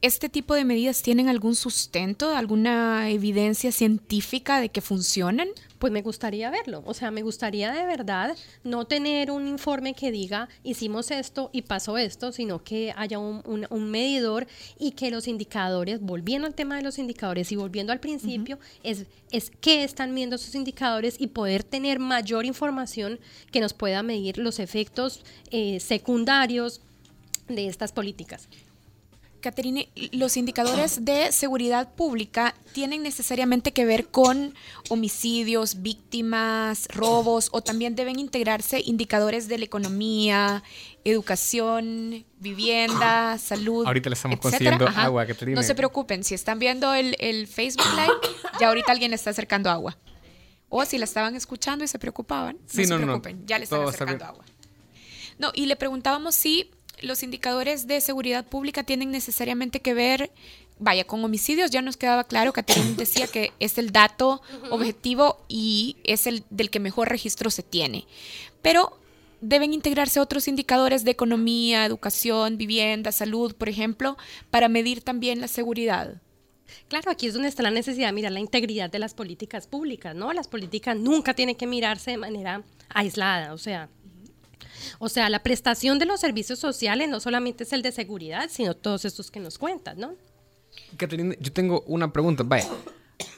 ¿Este 0.00 0.28
tipo 0.28 0.54
de 0.54 0.64
medidas 0.64 1.02
tienen 1.02 1.28
algún 1.28 1.56
sustento, 1.56 2.36
alguna 2.36 3.10
evidencia 3.10 3.72
científica 3.72 4.60
de 4.60 4.68
que 4.68 4.80
funcionan? 4.80 5.48
Pues 5.80 5.92
me 5.92 6.02
gustaría 6.02 6.50
verlo, 6.50 6.84
o 6.86 6.94
sea, 6.94 7.10
me 7.10 7.22
gustaría 7.22 7.72
de 7.72 7.84
verdad 7.84 8.36
no 8.62 8.84
tener 8.84 9.32
un 9.32 9.48
informe 9.48 9.94
que 9.94 10.12
diga 10.12 10.48
hicimos 10.62 11.10
esto 11.10 11.50
y 11.52 11.62
pasó 11.62 11.98
esto, 11.98 12.30
sino 12.30 12.62
que 12.62 12.94
haya 12.96 13.18
un, 13.18 13.42
un, 13.44 13.66
un 13.70 13.90
medidor 13.90 14.46
y 14.78 14.92
que 14.92 15.10
los 15.10 15.26
indicadores, 15.26 16.00
volviendo 16.00 16.46
al 16.46 16.54
tema 16.54 16.76
de 16.76 16.82
los 16.82 16.98
indicadores 16.98 17.50
y 17.50 17.56
volviendo 17.56 17.92
al 17.92 17.98
principio, 17.98 18.56
uh 18.56 18.58
-huh. 18.60 18.80
es, 18.84 19.06
es 19.32 19.50
qué 19.60 19.82
están 19.82 20.14
viendo 20.14 20.36
esos 20.36 20.54
indicadores 20.54 21.16
y 21.18 21.26
poder 21.26 21.64
tener 21.64 21.98
mayor 21.98 22.44
información 22.44 23.18
que 23.50 23.60
nos 23.60 23.72
pueda 23.72 24.04
medir 24.04 24.38
los 24.38 24.60
efectos 24.60 25.24
eh, 25.50 25.80
secundarios 25.80 26.82
de 27.48 27.66
estas 27.66 27.90
políticas. 27.90 28.48
Caterine, 29.40 29.88
los 30.12 30.36
indicadores 30.36 31.04
de 31.04 31.32
seguridad 31.32 31.94
pública 31.94 32.54
tienen 32.72 33.02
necesariamente 33.02 33.72
que 33.72 33.84
ver 33.84 34.08
con 34.08 34.54
homicidios, 34.88 35.82
víctimas, 35.82 36.88
robos 36.88 37.48
o 37.52 37.62
también 37.62 37.94
deben 37.94 38.18
integrarse 38.18 38.80
indicadores 38.84 39.48
de 39.48 39.58
la 39.58 39.64
economía, 39.64 40.62
educación, 41.04 42.24
vivienda, 42.38 43.38
salud. 43.38 43.86
Ahorita 43.86 44.10
le 44.10 44.14
estamos 44.14 44.38
etcétera. 44.38 44.50
consiguiendo 44.50 44.88
Ajá. 44.88 45.04
agua, 45.04 45.26
Caterine. 45.26 45.54
No 45.56 45.62
se 45.62 45.74
preocupen, 45.74 46.24
si 46.24 46.34
están 46.34 46.58
viendo 46.58 46.92
el, 46.94 47.16
el 47.18 47.46
Facebook 47.46 47.86
Live, 47.94 48.34
ya 48.60 48.68
ahorita 48.68 48.92
alguien 48.92 49.10
le 49.10 49.16
está 49.16 49.30
acercando 49.30 49.70
agua. 49.70 49.96
O 50.68 50.84
si 50.84 50.98
la 50.98 51.04
estaban 51.04 51.34
escuchando 51.34 51.84
y 51.84 51.88
se 51.88 51.98
preocupaban, 51.98 52.58
sí, 52.66 52.82
no, 52.82 52.96
no 52.96 52.98
se 52.98 53.04
preocupen, 53.04 53.40
no, 53.40 53.46
ya 53.46 53.58
le 53.58 53.64
están 53.64 53.82
acercando 53.82 54.24
agua. 54.24 54.44
No, 55.38 55.50
y 55.54 55.66
le 55.66 55.76
preguntábamos 55.76 56.34
si 56.34 56.70
los 57.02 57.22
indicadores 57.22 57.86
de 57.86 58.00
seguridad 58.00 58.46
pública 58.46 58.82
tienen 58.82 59.10
necesariamente 59.10 59.80
que 59.80 59.94
ver, 59.94 60.30
vaya, 60.78 61.04
con 61.04 61.24
homicidios. 61.24 61.70
Ya 61.70 61.82
nos 61.82 61.96
quedaba 61.96 62.24
claro, 62.24 62.52
Caterina 62.52 62.92
decía 62.96 63.26
que 63.26 63.52
es 63.60 63.78
el 63.78 63.92
dato 63.92 64.42
objetivo 64.70 65.44
y 65.48 65.96
es 66.04 66.26
el 66.26 66.44
del 66.50 66.70
que 66.70 66.80
mejor 66.80 67.08
registro 67.08 67.50
se 67.50 67.62
tiene. 67.62 68.06
Pero 68.62 68.98
deben 69.40 69.72
integrarse 69.72 70.20
otros 70.20 70.48
indicadores 70.48 71.04
de 71.04 71.12
economía, 71.12 71.84
educación, 71.84 72.58
vivienda, 72.58 73.12
salud, 73.12 73.54
por 73.54 73.68
ejemplo, 73.68 74.16
para 74.50 74.68
medir 74.68 75.02
también 75.02 75.40
la 75.40 75.48
seguridad. 75.48 76.20
Claro, 76.88 77.10
aquí 77.10 77.26
es 77.26 77.34
donde 77.34 77.48
está 77.48 77.62
la 77.62 77.70
necesidad 77.70 78.08
de 78.08 78.12
mirar 78.12 78.32
la 78.32 78.40
integridad 78.40 78.90
de 78.90 78.98
las 78.98 79.14
políticas 79.14 79.66
públicas, 79.66 80.14
¿no? 80.14 80.32
Las 80.32 80.48
políticas 80.48 80.96
nunca 80.96 81.34
tienen 81.34 81.56
que 81.56 81.66
mirarse 81.66 82.12
de 82.12 82.16
manera 82.18 82.62
aislada, 82.88 83.52
o 83.52 83.58
sea, 83.58 83.88
o 84.98 85.08
sea, 85.08 85.28
la 85.30 85.42
prestación 85.42 85.98
de 85.98 86.06
los 86.06 86.20
servicios 86.20 86.58
sociales 86.58 87.08
no 87.08 87.20
solamente 87.20 87.64
es 87.64 87.72
el 87.72 87.82
de 87.82 87.92
seguridad, 87.92 88.48
sino 88.50 88.74
todos 88.74 89.04
estos 89.04 89.30
que 89.30 89.40
nos 89.40 89.58
cuentan, 89.58 89.98
¿no? 89.98 90.14
Caterina, 90.96 91.34
yo 91.40 91.52
tengo 91.52 91.82
una 91.86 92.12
pregunta. 92.12 92.42
Vaya, 92.44 92.68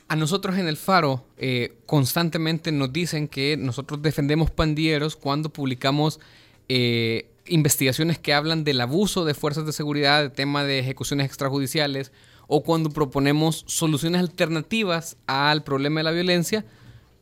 A 0.08 0.16
nosotros 0.16 0.56
en 0.58 0.68
el 0.68 0.76
Faro 0.76 1.24
eh, 1.36 1.78
constantemente 1.86 2.72
nos 2.72 2.92
dicen 2.92 3.28
que 3.28 3.56
nosotros 3.56 4.02
defendemos 4.02 4.50
pandilleros 4.50 5.16
cuando 5.16 5.50
publicamos 5.50 6.20
eh, 6.68 7.30
investigaciones 7.46 8.18
que 8.18 8.34
hablan 8.34 8.64
del 8.64 8.80
abuso 8.80 9.24
de 9.24 9.34
fuerzas 9.34 9.66
de 9.66 9.72
seguridad, 9.72 10.22
de 10.22 10.30
tema 10.30 10.64
de 10.64 10.78
ejecuciones 10.78 11.26
extrajudiciales, 11.26 12.12
o 12.46 12.62
cuando 12.62 12.90
proponemos 12.90 13.64
soluciones 13.66 14.20
alternativas 14.20 15.16
al 15.26 15.62
problema 15.62 16.00
de 16.00 16.04
la 16.04 16.10
violencia, 16.10 16.64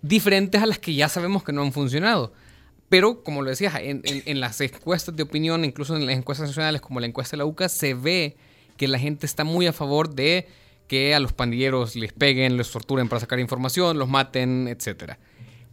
diferentes 0.00 0.62
a 0.62 0.66
las 0.66 0.78
que 0.78 0.94
ya 0.94 1.08
sabemos 1.08 1.44
que 1.44 1.52
no 1.52 1.62
han 1.62 1.72
funcionado. 1.72 2.32
Pero, 2.88 3.22
como 3.22 3.42
lo 3.42 3.50
decías, 3.50 3.74
en, 3.82 4.40
las 4.40 4.60
encuestas 4.60 5.14
de 5.14 5.22
opinión, 5.22 5.64
incluso 5.64 5.94
en 5.96 6.06
las 6.06 6.16
encuestas 6.16 6.48
nacionales 6.48 6.80
como 6.80 7.00
la 7.00 7.06
encuesta 7.06 7.36
de 7.36 7.38
la 7.38 7.44
UCA, 7.44 7.68
se 7.68 7.94
ve 7.94 8.36
que 8.76 8.88
la 8.88 8.98
gente 8.98 9.26
está 9.26 9.44
muy 9.44 9.66
a 9.66 9.72
favor 9.72 10.14
de 10.14 10.48
que 10.86 11.14
a 11.14 11.20
los 11.20 11.34
pandilleros 11.34 11.96
les 11.96 12.14
peguen, 12.14 12.56
les 12.56 12.70
torturen 12.70 13.08
para 13.08 13.20
sacar 13.20 13.38
información, 13.40 13.98
los 13.98 14.08
maten, 14.08 14.68
etc. 14.68 15.16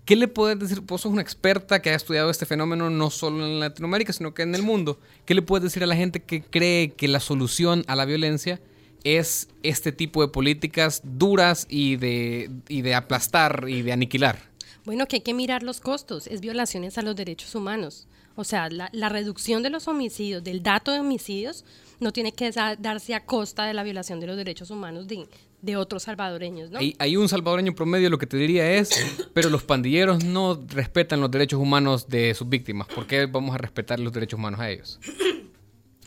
¿Qué 0.03 0.17
le 0.17 0.27
puedes 0.27 0.59
decir? 0.59 0.81
Vos 0.81 1.01
sos 1.01 1.11
una 1.13 1.21
experta 1.21 1.81
que 1.81 1.91
ha 1.91 1.95
estudiado 1.95 2.29
este 2.29 2.45
fenómeno 2.45 2.89
no 2.89 3.09
solo 3.09 3.45
en 3.45 3.61
Latinoamérica, 3.61 4.11
sino 4.11 4.33
que 4.33 4.43
en 4.43 4.53
el 4.53 4.61
mundo. 4.61 4.99
¿Qué 5.25 5.33
le 5.33 5.41
puedes 5.41 5.63
decir 5.63 5.83
a 5.83 5.87
la 5.87 5.95
gente 5.95 6.21
que 6.21 6.43
cree 6.43 6.91
que 6.91 7.07
la 7.07 7.21
solución 7.21 7.85
a 7.87 7.95
la 7.95 8.03
violencia 8.03 8.59
es 9.05 9.47
este 9.63 9.93
tipo 9.93 10.21
de 10.21 10.27
políticas 10.27 11.01
duras 11.03 11.65
y 11.69 11.95
de, 11.95 12.51
y 12.67 12.81
de 12.81 12.93
aplastar 12.93 13.65
y 13.69 13.83
de 13.83 13.93
aniquilar? 13.93 14.54
Bueno, 14.85 15.07
que 15.07 15.17
hay 15.17 15.21
que 15.21 15.33
mirar 15.33 15.63
los 15.63 15.79
costos, 15.79 16.27
es 16.27 16.41
violaciones 16.41 16.97
a 16.97 17.01
los 17.01 17.15
derechos 17.15 17.55
humanos. 17.55 18.07
O 18.35 18.43
sea, 18.43 18.69
la, 18.69 19.09
reducción 19.09 19.63
de 19.63 19.69
los 19.69 19.87
homicidios, 19.87 20.43
del 20.43 20.61
dato 20.61 20.91
de 20.91 20.99
homicidios, 20.99 21.63
no 21.99 22.11
tiene 22.11 22.33
que 22.33 22.51
darse 22.51 23.15
a 23.15 23.25
costa 23.25 23.65
de 23.65 23.73
la 23.73 23.83
violación 23.83 24.19
de 24.19 24.27
los 24.27 24.35
derechos 24.35 24.69
humanos 24.69 25.07
de, 25.07 25.77
otros 25.77 26.03
salvadoreños, 26.03 26.69
¿no? 26.69 26.77
Hay, 26.77 26.95
hay, 26.99 27.17
un 27.17 27.27
salvadoreño 27.27 27.73
promedio, 27.73 28.09
lo 28.09 28.19
que 28.19 28.27
te 28.27 28.37
diría 28.37 28.73
es, 28.73 28.91
pero 29.33 29.49
los 29.49 29.63
pandilleros 29.63 30.23
no 30.23 30.61
respetan 30.67 31.21
los 31.21 31.31
derechos 31.31 31.59
humanos 31.59 32.07
de 32.07 32.35
sus 32.35 32.47
víctimas. 32.47 32.87
¿Por 32.87 33.07
qué 33.07 33.25
vamos 33.25 33.55
a 33.55 33.57
respetar 33.57 33.99
los 33.99 34.13
derechos 34.13 34.37
humanos 34.37 34.59
a 34.59 34.69
ellos? 34.69 34.99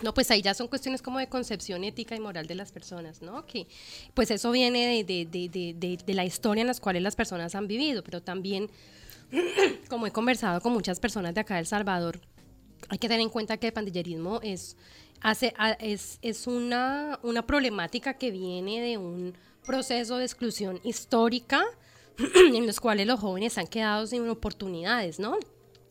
No, 0.03 0.15
pues 0.15 0.31
ahí 0.31 0.43
ya 0.43 0.55
son 0.55 0.69
cuestiones 0.69 1.03
como 1.03 1.19
de 1.19 1.29
concepción 1.29 1.83
ética 1.83 2.15
y 2.15 2.21
moral 2.21 2.47
de 2.47 2.55
las 2.55 2.71
personas, 2.71 3.21
¿no? 3.21 3.45
Que 3.47 3.67
pues 4.15 4.31
eso 4.31 4.51
viene 4.53 5.05
de, 5.05 5.27
de, 5.27 5.49
de, 5.49 5.99
de 6.05 6.15
la 6.15 6.25
historia 6.25 6.61
en 6.61 6.69
las 6.69 6.81
cuales 6.81 7.03
las 7.03 7.17
personas 7.17 7.55
han 7.55 7.67
vivido, 7.67 8.05
pero 8.05 8.23
también, 8.23 8.71
como 9.89 10.07
he 10.07 10.13
conversado 10.13 10.61
con 10.61 10.73
muchas 10.73 11.01
personas 11.01 11.35
de 11.35 11.41
acá 11.41 11.55
de 11.55 11.61
El 11.61 11.67
Salvador, 11.67 12.21
hay 12.89 12.99
que 12.99 13.09
tener 13.09 13.21
en 13.21 13.31
cuenta 13.31 13.57
que 13.57 13.67
el 13.69 13.73
pandillerismo 13.73 14.41
es, 14.43 14.77
hace, 15.21 15.53
es, 15.81 16.19
es 16.23 16.47
una, 16.47 17.19
una 17.23 17.45
problemática 17.45 18.15
que 18.15 18.31
viene 18.31 18.81
de 18.81 18.99
un 18.99 19.35
proceso 19.67 20.17
de 20.17 20.25
exclusión 20.25 20.81
histórica 20.85 21.65
en 22.55 22.67
los 22.67 22.81
cuales 22.81 23.07
los 23.07 23.21
jóvenes 23.21 23.59
han 23.59 23.67
quedado 23.67 24.07
sin 24.07 24.29
oportunidades, 24.29 25.19
¿no? 25.19 25.37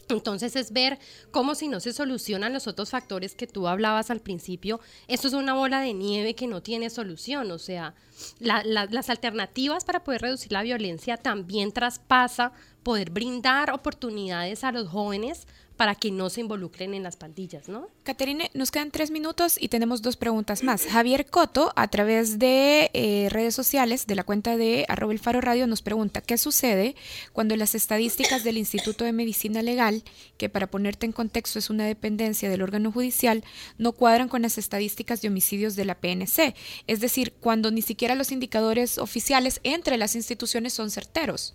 Entonces 0.10 0.56
es 0.56 0.72
ver 0.72 1.00
cómo 1.32 1.56
si 1.56 1.68
no 1.68 1.80
se 1.80 1.94
solucionan 1.94 2.54
los 2.54 2.68
otros 2.68 2.92
factores 2.92 3.36
que 3.36 3.48
tú 3.48 3.68
hablabas 3.68 4.10
al 4.10 4.22
principio, 4.22 4.80
esto 5.08 5.28
es 5.28 5.34
una 5.34 5.54
bola 5.54 5.82
de 5.82 5.94
nieve 5.94 6.34
que 6.34 6.48
no 6.48 6.62
tiene 6.62 6.90
solución. 6.90 7.52
O 7.52 7.58
sea, 7.60 7.94
las 8.40 9.10
alternativas 9.10 9.84
para 9.84 10.04
poder 10.04 10.22
reducir 10.22 10.52
la 10.52 10.64
violencia 10.64 11.18
también 11.18 11.72
traspasa 11.72 12.54
poder 12.88 13.10
brindar 13.10 13.72
oportunidades 13.72 14.64
a 14.64 14.72
los 14.72 14.88
jóvenes 14.88 15.46
para 15.76 15.94
que 15.94 16.10
no 16.10 16.30
se 16.30 16.40
involucren 16.40 16.94
en 16.94 17.04
las 17.04 17.18
pandillas, 17.18 17.68
¿no? 17.68 17.90
Caterine, 18.04 18.50
nos 18.54 18.72
quedan 18.72 18.92
tres 18.92 19.12
minutos 19.12 19.58
y 19.60 19.68
tenemos 19.68 20.02
dos 20.02 20.16
preguntas 20.16 20.64
más. 20.64 20.86
Javier 20.90 21.26
Coto, 21.26 21.74
a 21.76 21.90
través 21.90 22.40
de 22.40 22.90
eh, 22.94 23.28
redes 23.30 23.54
sociales 23.54 24.08
de 24.08 24.16
la 24.16 24.24
cuenta 24.24 24.56
de 24.56 24.86
arroba 24.88 25.12
el 25.12 25.20
faro 25.20 25.42
radio, 25.42 25.68
nos 25.68 25.82
pregunta, 25.82 26.22
¿qué 26.22 26.38
sucede 26.38 26.96
cuando 27.34 27.58
las 27.58 27.76
estadísticas 27.76 28.46
del 28.46 28.58
Instituto 28.58 29.04
de 29.04 29.12
Medicina 29.12 29.62
Legal, 29.62 30.02
que 30.38 30.48
para 30.48 30.68
ponerte 30.68 31.06
en 31.06 31.12
contexto 31.12 31.60
es 31.60 31.70
una 31.70 31.84
dependencia 31.84 32.50
del 32.50 32.62
órgano 32.62 32.94
judicial, 32.94 33.44
no 33.78 33.92
cuadran 33.92 34.30
con 34.30 34.44
las 34.44 34.58
estadísticas 34.58 35.22
de 35.22 35.28
homicidios 35.28 35.76
de 35.76 35.84
la 35.84 35.96
PNC? 35.96 36.56
Es 36.88 37.02
decir, 37.02 37.34
cuando 37.42 37.70
ni 37.70 37.82
siquiera 37.82 38.16
los 38.16 38.32
indicadores 38.32 38.98
oficiales 38.98 39.60
entre 39.64 39.98
las 39.98 40.16
instituciones 40.16 40.72
son 40.72 40.90
certeros. 40.90 41.54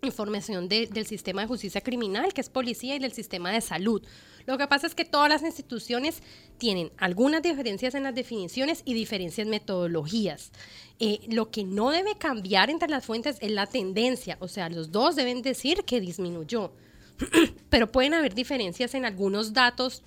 información 0.02 0.70
del 0.70 1.06
sistema 1.06 1.42
de 1.42 1.48
justicia 1.48 1.82
criminal, 1.82 2.34
que 2.34 2.42
es 2.42 2.50
policía, 2.50 2.96
y 2.96 3.00
del 3.00 3.14
sistema 3.14 3.52
de 3.52 3.62
salud. 3.62 4.02
Lo 4.46 4.58
que 4.58 4.68
pasa 4.68 4.88
es 4.88 4.96
que 4.96 5.06
todas 5.06 5.30
las 5.30 5.44
instituciones 5.44 6.22
tienen 6.58 6.92
algunas 6.98 7.42
diferencias 7.42 7.96
en 7.96 8.04
las 8.04 8.16
definiciones 8.16 8.82
y 8.86 8.94
diferencias 8.94 9.46
en 9.46 9.52
metodologías. 9.52 10.52
Eh, 11.00 11.20
lo 11.28 11.52
que 11.52 11.64
no 11.64 11.92
debe 11.92 12.16
cambiar 12.16 12.70
entre 12.70 12.90
las 12.90 13.06
fuentes 13.06 13.38
es 13.42 13.52
la 13.52 13.68
tendencia, 13.68 14.38
o 14.40 14.48
sea, 14.48 14.70
los 14.70 14.92
dos 14.92 15.16
deben 15.16 15.42
decir 15.42 15.84
que 15.84 16.00
disminuyó, 16.00 16.72
pero 17.70 17.92
pueden 17.92 18.14
haber 18.14 18.34
diferencias 18.34 18.96
en 18.96 19.06
algunos 19.06 19.54
datos 19.54 20.04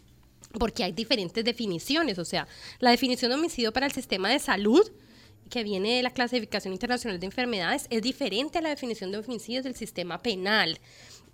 porque 0.58 0.82
hay 0.82 0.92
diferentes 0.92 1.44
definiciones, 1.44 2.18
o 2.18 2.24
sea, 2.24 2.48
la 2.80 2.90
definición 2.90 3.30
de 3.30 3.36
homicidio 3.36 3.72
para 3.72 3.86
el 3.86 3.92
sistema 3.92 4.30
de 4.30 4.38
salud 4.38 4.90
que 5.50 5.64
viene 5.64 5.96
de 5.96 6.02
la 6.02 6.12
clasificación 6.12 6.72
internacional 6.72 7.20
de 7.20 7.26
enfermedades 7.26 7.86
es 7.90 8.00
diferente 8.00 8.58
a 8.58 8.62
la 8.62 8.70
definición 8.70 9.12
de 9.12 9.18
homicidios 9.18 9.64
del 9.64 9.74
sistema 9.74 10.22
penal 10.22 10.78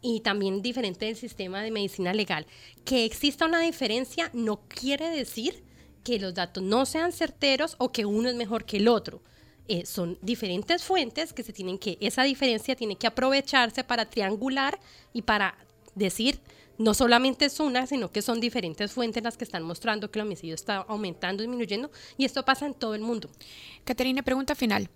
y 0.02 0.20
también 0.20 0.62
diferente 0.62 1.06
del 1.06 1.16
sistema 1.16 1.62
de 1.62 1.70
medicina 1.70 2.12
legal. 2.12 2.46
Que 2.84 3.04
exista 3.04 3.46
una 3.46 3.60
diferencia 3.60 4.30
no 4.32 4.60
quiere 4.68 5.10
decir 5.10 5.62
que 6.02 6.18
los 6.18 6.34
datos 6.34 6.62
no 6.62 6.86
sean 6.86 7.12
certeros 7.12 7.76
o 7.78 7.92
que 7.92 8.06
uno 8.06 8.28
es 8.28 8.34
mejor 8.34 8.64
que 8.64 8.78
el 8.78 8.88
otro. 8.88 9.22
Eh, 9.68 9.84
son 9.84 10.16
diferentes 10.22 10.84
fuentes 10.84 11.32
que 11.32 11.42
se 11.42 11.52
tienen 11.52 11.78
que, 11.78 11.98
esa 12.00 12.22
diferencia 12.22 12.76
tiene 12.76 12.96
que 12.96 13.08
aprovecharse 13.08 13.82
para 13.82 14.08
triangular 14.08 14.78
y 15.12 15.22
para 15.22 15.58
decir, 15.96 16.38
no 16.78 16.94
solamente 16.94 17.46
es 17.46 17.60
una, 17.60 17.86
sino 17.86 18.10
que 18.10 18.22
son 18.22 18.40
diferentes 18.40 18.92
fuentes 18.92 19.22
las 19.22 19.36
que 19.36 19.44
están 19.44 19.62
mostrando 19.62 20.10
que 20.10 20.18
el 20.18 20.26
homicidio 20.26 20.54
está 20.54 20.78
aumentando, 20.88 21.42
disminuyendo, 21.42 21.90
y 22.16 22.24
esto 22.24 22.44
pasa 22.44 22.66
en 22.66 22.74
todo 22.74 22.94
el 22.94 23.00
mundo. 23.00 23.30
Caterina, 23.84 24.22
pregunta 24.22 24.54
final. 24.54 24.88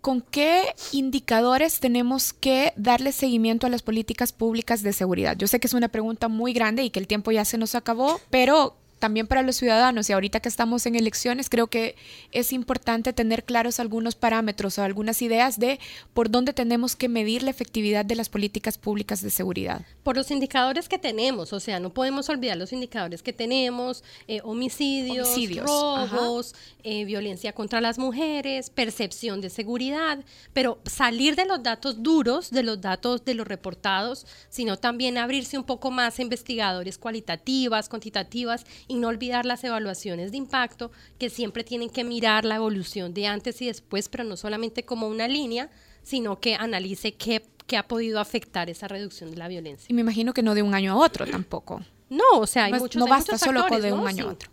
¿Con 0.00 0.22
qué 0.22 0.74
indicadores 0.92 1.78
tenemos 1.78 2.32
que 2.32 2.72
darle 2.76 3.12
seguimiento 3.12 3.66
a 3.66 3.70
las 3.70 3.82
políticas 3.82 4.32
públicas 4.32 4.82
de 4.82 4.94
seguridad? 4.94 5.36
Yo 5.36 5.46
sé 5.46 5.60
que 5.60 5.66
es 5.66 5.74
una 5.74 5.88
pregunta 5.88 6.28
muy 6.28 6.54
grande 6.54 6.82
y 6.82 6.90
que 6.90 7.00
el 7.00 7.06
tiempo 7.06 7.32
ya 7.32 7.44
se 7.44 7.58
nos 7.58 7.74
acabó, 7.74 8.18
pero 8.30 8.79
también 9.00 9.26
para 9.26 9.42
los 9.42 9.56
ciudadanos 9.56 10.08
y 10.08 10.12
ahorita 10.12 10.40
que 10.40 10.48
estamos 10.48 10.86
en 10.86 10.94
elecciones, 10.94 11.48
creo 11.48 11.66
que 11.66 11.96
es 12.30 12.52
importante 12.52 13.12
tener 13.12 13.44
claros 13.44 13.80
algunos 13.80 14.14
parámetros 14.14 14.78
o 14.78 14.82
algunas 14.82 15.22
ideas 15.22 15.58
de 15.58 15.80
por 16.14 16.30
dónde 16.30 16.52
tenemos 16.52 16.94
que 16.94 17.08
medir 17.08 17.42
la 17.42 17.50
efectividad 17.50 18.04
de 18.04 18.14
las 18.14 18.28
políticas 18.28 18.78
públicas 18.78 19.22
de 19.22 19.30
seguridad. 19.30 19.82
Por 20.02 20.16
los 20.16 20.30
indicadores 20.30 20.88
que 20.88 20.98
tenemos, 20.98 21.52
o 21.52 21.60
sea, 21.60 21.80
no 21.80 21.92
podemos 21.92 22.28
olvidar 22.28 22.56
los 22.56 22.72
indicadores 22.72 23.22
que 23.22 23.32
tenemos, 23.32 24.04
eh, 24.28 24.40
homicidios, 24.44 25.28
robos, 25.64 26.54
eh, 26.82 27.04
violencia 27.04 27.52
contra 27.52 27.80
las 27.80 27.98
mujeres, 27.98 28.70
percepción 28.70 29.40
de 29.40 29.48
seguridad, 29.48 30.22
pero 30.52 30.78
salir 30.84 31.36
de 31.36 31.46
los 31.46 31.62
datos 31.62 32.02
duros, 32.02 32.50
de 32.50 32.62
los 32.62 32.80
datos 32.80 33.24
de 33.24 33.34
los 33.34 33.48
reportados, 33.48 34.26
sino 34.50 34.76
también 34.76 35.16
abrirse 35.16 35.56
un 35.56 35.64
poco 35.64 35.90
más 35.90 36.18
a 36.18 36.22
investigadores 36.22 36.98
cualitativas, 36.98 37.88
cuantitativas 37.88 38.66
y 38.90 38.96
no 38.96 39.06
olvidar 39.06 39.46
las 39.46 39.62
evaluaciones 39.62 40.32
de 40.32 40.36
impacto 40.36 40.90
que 41.16 41.30
siempre 41.30 41.62
tienen 41.62 41.90
que 41.90 42.02
mirar 42.02 42.44
la 42.44 42.56
evolución 42.56 43.14
de 43.14 43.28
antes 43.28 43.62
y 43.62 43.66
después, 43.66 44.08
pero 44.08 44.24
no 44.24 44.36
solamente 44.36 44.84
como 44.84 45.06
una 45.06 45.28
línea, 45.28 45.70
sino 46.02 46.40
que 46.40 46.56
analice 46.56 47.14
qué, 47.14 47.40
ha 47.78 47.86
podido 47.86 48.18
afectar 48.18 48.68
esa 48.68 48.88
reducción 48.88 49.30
de 49.30 49.36
la 49.36 49.46
violencia. 49.46 49.86
Y 49.88 49.94
me 49.94 50.00
imagino 50.00 50.34
que 50.34 50.42
no 50.42 50.56
de 50.56 50.62
un 50.64 50.74
año 50.74 50.92
a 50.92 50.96
otro 50.96 51.24
tampoco. 51.24 51.80
No, 52.08 52.24
o 52.32 52.46
sea, 52.48 52.64
hay 52.64 52.72
no, 52.72 52.78
muchos 52.80 52.98
No 52.98 53.06
basta 53.06 53.38
solo 53.38 53.64
de 53.80 53.92
un 53.92 54.08
año 54.08 54.28
a 54.28 54.32
otro. 54.32 54.50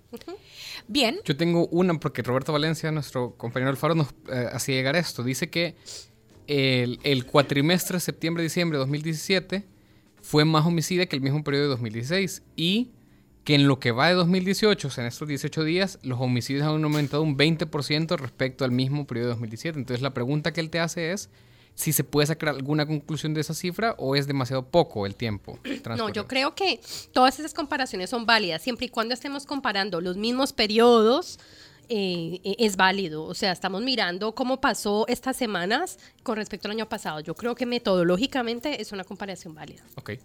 Bien. 0.88 1.20
Yo 1.26 1.36
tengo 1.36 1.66
una, 1.70 2.00
porque 2.00 2.22
Roberto 2.22 2.54
Valencia, 2.54 2.92
nuestro 2.92 3.36
compañero 3.38 3.72
del 3.72 3.78
Faro, 3.78 3.96
nos 3.96 4.10
eh, 4.32 4.50
hacía 4.54 4.76
llegar 4.76 4.96
esto. 4.96 5.24
Dice 5.24 5.50
que 5.50 5.76
el, 6.46 7.00
el 7.02 7.26
cuatrimestre 7.26 8.00
septiembre-diciembre 8.00 8.78
de 8.78 8.82
2017 8.82 9.66
fue 10.22 10.46
más 10.46 10.64
homicida 10.64 11.08
que 11.08 11.16
el 11.16 11.24
mismo 11.24 11.44
periodo 11.44 11.64
de 11.64 11.70
2016 11.70 12.44
y 12.56 12.92
que 13.48 13.56
en 13.56 13.66
lo 13.66 13.80
que 13.80 13.94
va 13.94 14.10
de 14.10 14.14
2018, 14.14 14.90
o 14.90 14.92
sea, 14.92 15.06
en 15.06 15.08
estos 15.08 15.26
18 15.26 15.64
días, 15.64 16.00
los 16.04 16.20
homicidios 16.20 16.68
han 16.68 16.84
aumentado 16.84 17.24
un 17.24 17.38
20% 17.38 18.18
respecto 18.18 18.66
al 18.66 18.72
mismo 18.72 19.08
periodo 19.08 19.28
de 19.28 19.36
2017. 19.36 19.80
Entonces 19.80 20.02
la 20.02 20.14
pregunta 20.14 20.52
que 20.52 20.60
él 20.60 20.70
te 20.70 20.82
hace 20.82 21.14
es, 21.14 21.30
si 21.74 21.94
se 21.94 22.04
puede 22.04 22.28
sacar 22.28 22.50
alguna 22.50 22.86
conclusión 22.86 23.34
de 23.34 23.40
esa 23.40 23.54
cifra 23.54 23.96
o 24.00 24.18
es 24.18 24.28
demasiado 24.28 24.66
poco 24.66 25.06
el 25.06 25.16
tiempo. 25.16 25.60
No, 25.96 26.10
yo 26.10 26.28
creo 26.28 26.56
que 26.56 26.82
todas 27.14 27.40
esas 27.40 27.54
comparaciones 27.54 28.10
son 28.10 28.26
válidas, 28.26 28.62
siempre 28.62 28.88
y 28.88 28.90
cuando 28.90 29.14
estemos 29.14 29.46
comparando 29.46 30.02
los 30.02 30.18
mismos 30.18 30.52
periodos. 30.52 31.40
Eh, 31.88 32.42
eh, 32.44 32.58
es 32.60 32.76
válido, 32.76 33.24
o 33.24 33.34
sea, 33.34 33.54
estamos 33.54 33.82
mirando 33.82 34.36
cómo 34.36 34.60
pasó 34.60 35.06
estas 35.08 35.38
semanas 35.38 36.00
con 36.22 36.36
respecto 36.36 36.68
al 36.68 36.74
año 36.74 36.90
pasado. 36.90 37.22
Yo 37.22 37.34
creo 37.34 37.56
que 37.56 37.66
metodológicamente 37.66 38.82
es 38.82 38.92
una 38.92 39.06
comparación 39.06 39.56
válida. 39.56 39.84
Ok. 39.96 40.20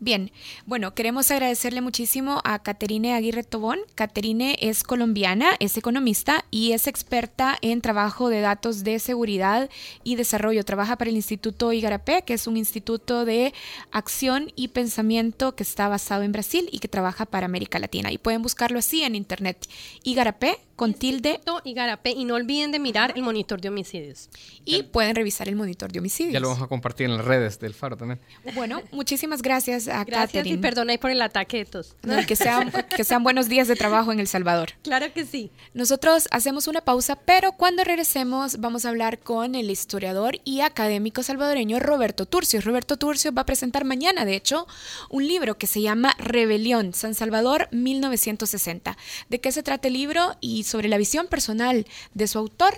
Bien, 0.00 0.32
bueno, 0.66 0.94
queremos 0.94 1.30
agradecerle 1.30 1.80
muchísimo 1.80 2.40
a 2.44 2.60
Caterine 2.62 3.14
Aguirre 3.14 3.44
Tobón. 3.44 3.78
Caterine 3.94 4.56
es 4.60 4.82
colombiana, 4.82 5.50
es 5.60 5.76
economista 5.76 6.44
y 6.50 6.72
es 6.72 6.86
experta 6.86 7.56
en 7.62 7.80
trabajo 7.80 8.28
de 8.28 8.40
datos 8.40 8.82
de 8.82 8.98
seguridad 8.98 9.70
y 10.02 10.16
desarrollo. 10.16 10.64
Trabaja 10.64 10.96
para 10.96 11.10
el 11.10 11.16
Instituto 11.16 11.72
Igarapé, 11.72 12.22
que 12.22 12.34
es 12.34 12.46
un 12.46 12.56
instituto 12.56 13.24
de 13.24 13.54
acción 13.92 14.52
y 14.56 14.68
pensamiento 14.68 15.54
que 15.54 15.62
está 15.62 15.88
basado 15.88 16.22
en 16.22 16.32
Brasil 16.32 16.68
y 16.72 16.80
que 16.80 16.88
trabaja 16.88 17.26
para 17.26 17.46
América 17.46 17.78
Latina. 17.78 18.10
Y 18.10 18.18
pueden 18.18 18.42
buscarlo 18.42 18.78
así 18.78 19.04
en 19.04 19.14
internet. 19.14 19.68
Igarapé 20.02 20.58
con 20.76 20.94
tilde. 20.94 21.40
Igarapé 21.64 22.10
y 22.10 22.24
no 22.24 22.34
olviden 22.34 22.72
de 22.72 22.78
mirar 22.78 23.12
el 23.16 23.22
monitor 23.22 23.60
de 23.60 23.68
homicidios. 23.68 24.28
Y 24.64 24.82
pueden 24.84 25.14
revisar 25.14 25.48
el 25.48 25.56
monitor 25.56 25.92
de 25.92 25.98
homicidios. 25.98 26.32
Ya 26.32 26.40
lo 26.40 26.48
vamos 26.48 26.62
a 26.62 26.66
compartir 26.66 27.06
en 27.06 27.16
las 27.16 27.24
redes 27.24 27.58
del 27.60 27.74
Faro 27.74 27.96
también. 27.96 28.20
Bueno, 28.54 28.82
muchísimas 28.90 29.42
gracias 29.42 29.88
a 29.88 30.04
Gracias 30.04 30.46
y 30.46 30.56
perdona 30.56 30.92
ahí 30.92 30.98
por 30.98 31.10
el 31.10 31.22
ataque 31.22 31.58
de 31.58 31.64
tos. 31.64 31.96
que, 32.26 32.36
sean, 32.36 32.72
que 32.96 33.04
sean 33.04 33.22
buenos 33.22 33.48
días 33.48 33.68
de 33.68 33.76
trabajo 33.76 34.12
en 34.12 34.20
El 34.20 34.28
Salvador. 34.28 34.70
Claro 34.82 35.12
que 35.12 35.24
sí. 35.24 35.50
Nosotros 35.74 36.28
hacemos 36.30 36.66
una 36.66 36.80
pausa, 36.80 37.16
pero 37.16 37.52
cuando 37.52 37.84
regresemos 37.84 38.60
vamos 38.60 38.84
a 38.84 38.90
hablar 38.90 39.20
con 39.20 39.54
el 39.54 39.70
historiador 39.70 40.40
y 40.44 40.60
académico 40.60 41.22
salvadoreño 41.22 41.78
Roberto 41.78 42.26
Turcio. 42.26 42.60
Roberto 42.60 42.96
Turcio 42.96 43.32
va 43.32 43.42
a 43.42 43.46
presentar 43.46 43.84
mañana, 43.84 44.24
de 44.24 44.36
hecho, 44.36 44.66
un 45.10 45.26
libro 45.26 45.56
que 45.58 45.66
se 45.66 45.80
llama 45.80 46.14
Rebelión, 46.18 46.94
San 46.94 47.14
Salvador 47.14 47.68
1960. 47.72 48.96
¿De 49.28 49.40
qué 49.40 49.52
se 49.52 49.62
trata 49.62 49.88
el 49.88 49.94
libro? 49.94 50.36
Sobre 50.62 50.88
la 50.88 50.98
visión 50.98 51.26
personal 51.26 51.86
de 52.14 52.26
su 52.26 52.38
autor, 52.38 52.74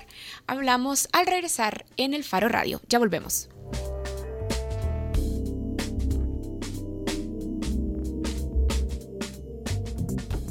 hablamos 0.46 1.08
al 1.12 1.26
regresar 1.26 1.84
en 1.96 2.14
el 2.14 2.24
Faro 2.24 2.48
Radio. 2.48 2.80
Ya 2.88 2.98
volvemos. 2.98 3.48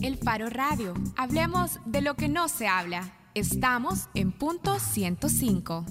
El 0.02 0.18
Faro 0.18 0.50
Radio. 0.50 0.94
Hablemos 1.18 1.80
de 1.86 2.02
lo 2.02 2.16
que 2.16 2.28
no 2.28 2.48
se 2.50 2.68
habla. 2.68 3.14
Estamos 3.36 4.10
en 4.14 4.32
punto 4.32 4.80
105. 4.80 5.86